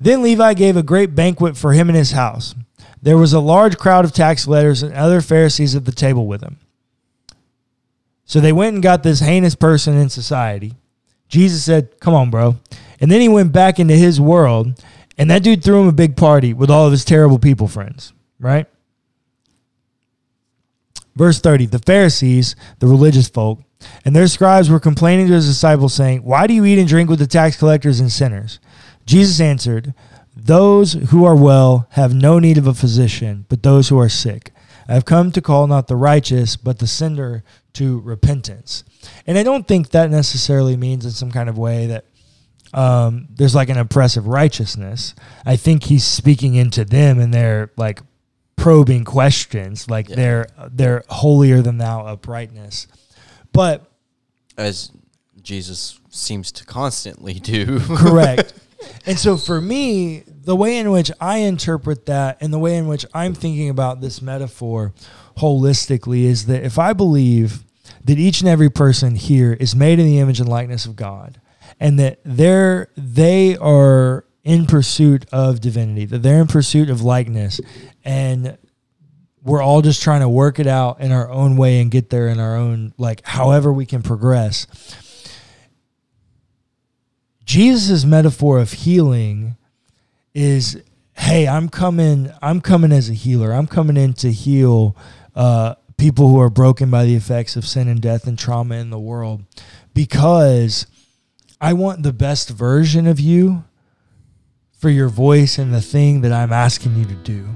Then 0.00 0.22
Levi 0.22 0.54
gave 0.54 0.76
a 0.76 0.82
great 0.82 1.14
banquet 1.14 1.56
for 1.56 1.72
him 1.72 1.88
and 1.88 1.96
his 1.96 2.12
house. 2.12 2.54
There 3.00 3.18
was 3.18 3.32
a 3.32 3.40
large 3.40 3.76
crowd 3.76 4.04
of 4.04 4.12
tax 4.12 4.44
collectors 4.44 4.82
and 4.82 4.94
other 4.94 5.20
Pharisees 5.20 5.76
at 5.76 5.84
the 5.84 5.92
table 5.92 6.26
with 6.26 6.42
him. 6.42 6.58
So 8.24 8.40
they 8.40 8.52
went 8.52 8.74
and 8.74 8.82
got 8.82 9.02
this 9.02 9.20
heinous 9.20 9.54
person 9.54 9.96
in 9.96 10.08
society. 10.08 10.74
Jesus 11.28 11.64
said, 11.64 12.00
Come 12.00 12.14
on, 12.14 12.30
bro. 12.30 12.56
And 13.00 13.10
then 13.10 13.20
he 13.20 13.28
went 13.28 13.52
back 13.52 13.78
into 13.78 13.94
his 13.94 14.20
world, 14.20 14.82
and 15.16 15.30
that 15.30 15.42
dude 15.42 15.62
threw 15.62 15.80
him 15.80 15.88
a 15.88 15.92
big 15.92 16.16
party 16.16 16.52
with 16.52 16.70
all 16.70 16.86
of 16.86 16.92
his 16.92 17.04
terrible 17.04 17.38
people 17.38 17.68
friends, 17.68 18.12
right? 18.38 18.66
Verse 21.14 21.40
30 21.40 21.66
The 21.66 21.78
Pharisees, 21.78 22.56
the 22.80 22.86
religious 22.86 23.28
folk, 23.28 23.60
and 24.04 24.14
their 24.14 24.26
scribes 24.26 24.70
were 24.70 24.80
complaining 24.80 25.28
to 25.28 25.34
his 25.34 25.46
disciples, 25.46 25.94
saying, 25.94 26.22
Why 26.22 26.46
do 26.46 26.54
you 26.54 26.64
eat 26.64 26.78
and 26.78 26.88
drink 26.88 27.08
with 27.08 27.18
the 27.18 27.26
tax 27.26 27.56
collectors 27.56 28.00
and 28.00 28.10
sinners? 28.10 28.58
Jesus 29.06 29.40
answered, 29.40 29.94
Those 30.36 30.94
who 31.10 31.24
are 31.24 31.36
well 31.36 31.86
have 31.90 32.14
no 32.14 32.38
need 32.38 32.58
of 32.58 32.66
a 32.66 32.74
physician, 32.74 33.46
but 33.48 33.62
those 33.62 33.88
who 33.88 33.98
are 33.98 34.08
sick. 34.08 34.50
I 34.88 34.94
have 34.94 35.04
come 35.04 35.32
to 35.32 35.40
call 35.40 35.66
not 35.66 35.86
the 35.86 35.96
righteous, 35.96 36.56
but 36.56 36.78
the 36.78 36.86
sinner 36.86 37.42
to 37.74 38.00
repentance. 38.00 38.84
And 39.26 39.38
I 39.38 39.42
don't 39.42 39.66
think 39.66 39.90
that 39.90 40.10
necessarily 40.10 40.76
means 40.76 41.04
in 41.04 41.10
some 41.10 41.30
kind 41.30 41.48
of 41.48 41.56
way 41.56 41.86
that 41.86 42.04
um, 42.74 43.28
there's 43.30 43.54
like 43.54 43.68
an 43.68 43.78
oppressive 43.78 44.26
righteousness. 44.26 45.14
I 45.46 45.56
think 45.56 45.84
he's 45.84 46.04
speaking 46.04 46.54
into 46.56 46.84
them 46.84 47.18
and 47.20 47.32
they're 47.32 47.70
like 47.76 48.00
probing 48.56 49.04
questions, 49.04 49.88
like 49.88 50.08
Yeah. 50.08 50.16
their 50.16 50.46
their 50.70 51.04
holier 51.08 51.62
than 51.62 51.78
thou 51.78 52.04
uprightness. 52.06 52.86
But 53.52 53.90
As 54.58 54.90
Jesus 55.42 55.98
seems 56.10 56.50
to 56.52 56.64
constantly 56.64 57.34
do. 57.34 57.80
correct. 57.96 58.54
And 59.06 59.18
so 59.18 59.36
for 59.36 59.60
me, 59.60 60.24
the 60.26 60.56
way 60.56 60.76
in 60.78 60.90
which 60.90 61.10
I 61.20 61.38
interpret 61.38 62.06
that 62.06 62.38
and 62.40 62.52
the 62.52 62.58
way 62.58 62.76
in 62.76 62.86
which 62.86 63.06
I'm 63.14 63.34
thinking 63.34 63.70
about 63.70 64.00
this 64.00 64.20
metaphor 64.20 64.92
holistically 65.38 66.24
is 66.24 66.46
that 66.46 66.64
if 66.64 66.78
I 66.78 66.92
believe 66.92 67.64
that 68.04 68.18
each 68.18 68.40
and 68.40 68.48
every 68.48 68.70
person 68.70 69.14
here 69.14 69.52
is 69.54 69.74
made 69.74 69.98
in 69.98 70.06
the 70.06 70.18
image 70.18 70.40
and 70.40 70.48
likeness 70.48 70.86
of 70.86 70.96
God 70.96 71.40
and 71.80 71.98
that 71.98 72.20
they're 72.24 72.88
they 72.96 73.56
are 73.56 74.24
in 74.42 74.66
pursuit 74.66 75.24
of 75.32 75.60
divinity, 75.60 76.04
that 76.04 76.22
they're 76.22 76.40
in 76.40 76.46
pursuit 76.46 76.90
of 76.90 77.00
likeness 77.02 77.60
and 78.04 78.58
we're 79.42 79.62
all 79.62 79.82
just 79.82 80.02
trying 80.02 80.20
to 80.20 80.28
work 80.28 80.58
it 80.58 80.66
out 80.66 81.00
in 81.00 81.12
our 81.12 81.30
own 81.30 81.56
way 81.56 81.80
and 81.80 81.90
get 81.90 82.08
there 82.08 82.28
in 82.28 82.40
our 82.40 82.56
own 82.56 82.94
like 82.96 83.24
however 83.26 83.72
we 83.72 83.86
can 83.86 84.02
progress. 84.02 84.66
Jesus' 87.44 88.04
metaphor 88.04 88.58
of 88.58 88.72
healing 88.72 89.56
is 90.32 90.82
hey, 91.12 91.46
I'm 91.46 91.68
coming 91.68 92.32
I'm 92.42 92.60
coming 92.60 92.90
as 92.90 93.08
a 93.10 93.14
healer. 93.14 93.52
I'm 93.52 93.66
coming 93.66 93.96
in 93.96 94.14
to 94.14 94.32
heal 94.32 94.96
uh, 95.34 95.74
people 95.96 96.28
who 96.28 96.40
are 96.40 96.50
broken 96.50 96.90
by 96.90 97.04
the 97.04 97.14
effects 97.14 97.56
of 97.56 97.66
sin 97.66 97.88
and 97.88 98.00
death 98.00 98.26
and 98.26 98.38
trauma 98.38 98.76
in 98.76 98.90
the 98.90 98.98
world 98.98 99.44
because 99.92 100.86
I 101.64 101.72
want 101.72 102.02
the 102.02 102.12
best 102.12 102.50
version 102.50 103.06
of 103.06 103.18
you 103.18 103.64
for 104.76 104.90
your 104.90 105.08
voice 105.08 105.56
and 105.56 105.72
the 105.72 105.80
thing 105.80 106.20
that 106.20 106.30
I'm 106.30 106.52
asking 106.52 106.94
you 106.94 107.06
to 107.06 107.14
do 107.14 107.48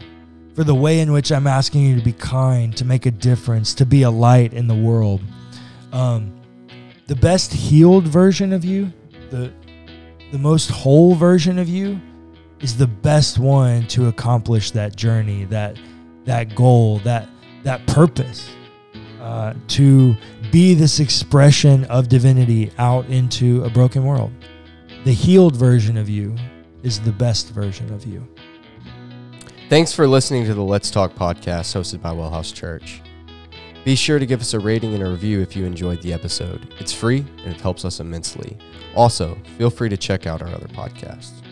for 0.54 0.64
the 0.64 0.74
way 0.74 1.00
in 1.00 1.12
which 1.12 1.30
I'm 1.30 1.46
asking 1.46 1.82
you 1.82 1.96
to 1.96 2.02
be 2.02 2.14
kind, 2.14 2.74
to 2.78 2.86
make 2.86 3.04
a 3.04 3.10
difference, 3.10 3.74
to 3.74 3.84
be 3.84 4.04
a 4.04 4.10
light 4.10 4.54
in 4.54 4.66
the 4.66 4.74
world. 4.74 5.20
Um, 5.92 6.40
the 7.06 7.16
best 7.16 7.52
healed 7.52 8.08
version 8.08 8.54
of 8.54 8.64
you, 8.64 8.90
the 9.28 9.52
the 10.32 10.38
most 10.38 10.70
whole 10.70 11.14
version 11.14 11.58
of 11.58 11.68
you, 11.68 12.00
is 12.60 12.78
the 12.78 12.86
best 12.86 13.38
one 13.38 13.86
to 13.88 14.08
accomplish 14.08 14.70
that 14.70 14.96
journey, 14.96 15.44
that 15.44 15.78
that 16.24 16.54
goal, 16.54 17.00
that 17.00 17.28
that 17.62 17.86
purpose, 17.86 18.48
uh, 19.28 19.52
to 19.68 20.16
be 20.50 20.72
this 20.72 21.00
expression 21.00 21.84
of 21.84 22.08
divinity 22.08 22.72
out 22.78 23.04
into 23.08 23.62
a 23.62 23.68
broken 23.68 24.02
world. 24.02 24.32
The 25.04 25.12
healed 25.12 25.54
version 25.54 25.98
of 25.98 26.08
you 26.08 26.34
is 26.82 26.98
the 26.98 27.12
best 27.12 27.50
version 27.50 27.92
of 27.92 28.06
you. 28.06 28.26
Thanks 29.68 29.92
for 29.92 30.08
listening 30.08 30.46
to 30.46 30.54
the 30.54 30.62
Let's 30.62 30.90
Talk 30.90 31.12
podcast 31.12 31.76
hosted 31.76 32.00
by 32.00 32.08
Wellhouse 32.08 32.54
Church. 32.54 33.02
Be 33.84 33.94
sure 33.94 34.18
to 34.18 34.24
give 34.24 34.40
us 34.40 34.54
a 34.54 34.58
rating 34.58 34.94
and 34.94 35.02
a 35.02 35.10
review 35.10 35.42
if 35.42 35.54
you 35.54 35.66
enjoyed 35.66 36.00
the 36.00 36.14
episode. 36.14 36.72
It's 36.80 36.94
free 36.94 37.26
and 37.44 37.54
it 37.54 37.60
helps 37.60 37.84
us 37.84 38.00
immensely. 38.00 38.56
Also, 38.94 39.36
feel 39.58 39.68
free 39.68 39.90
to 39.90 39.98
check 39.98 40.26
out 40.26 40.40
our 40.40 40.48
other 40.48 40.68
podcasts. 40.68 41.42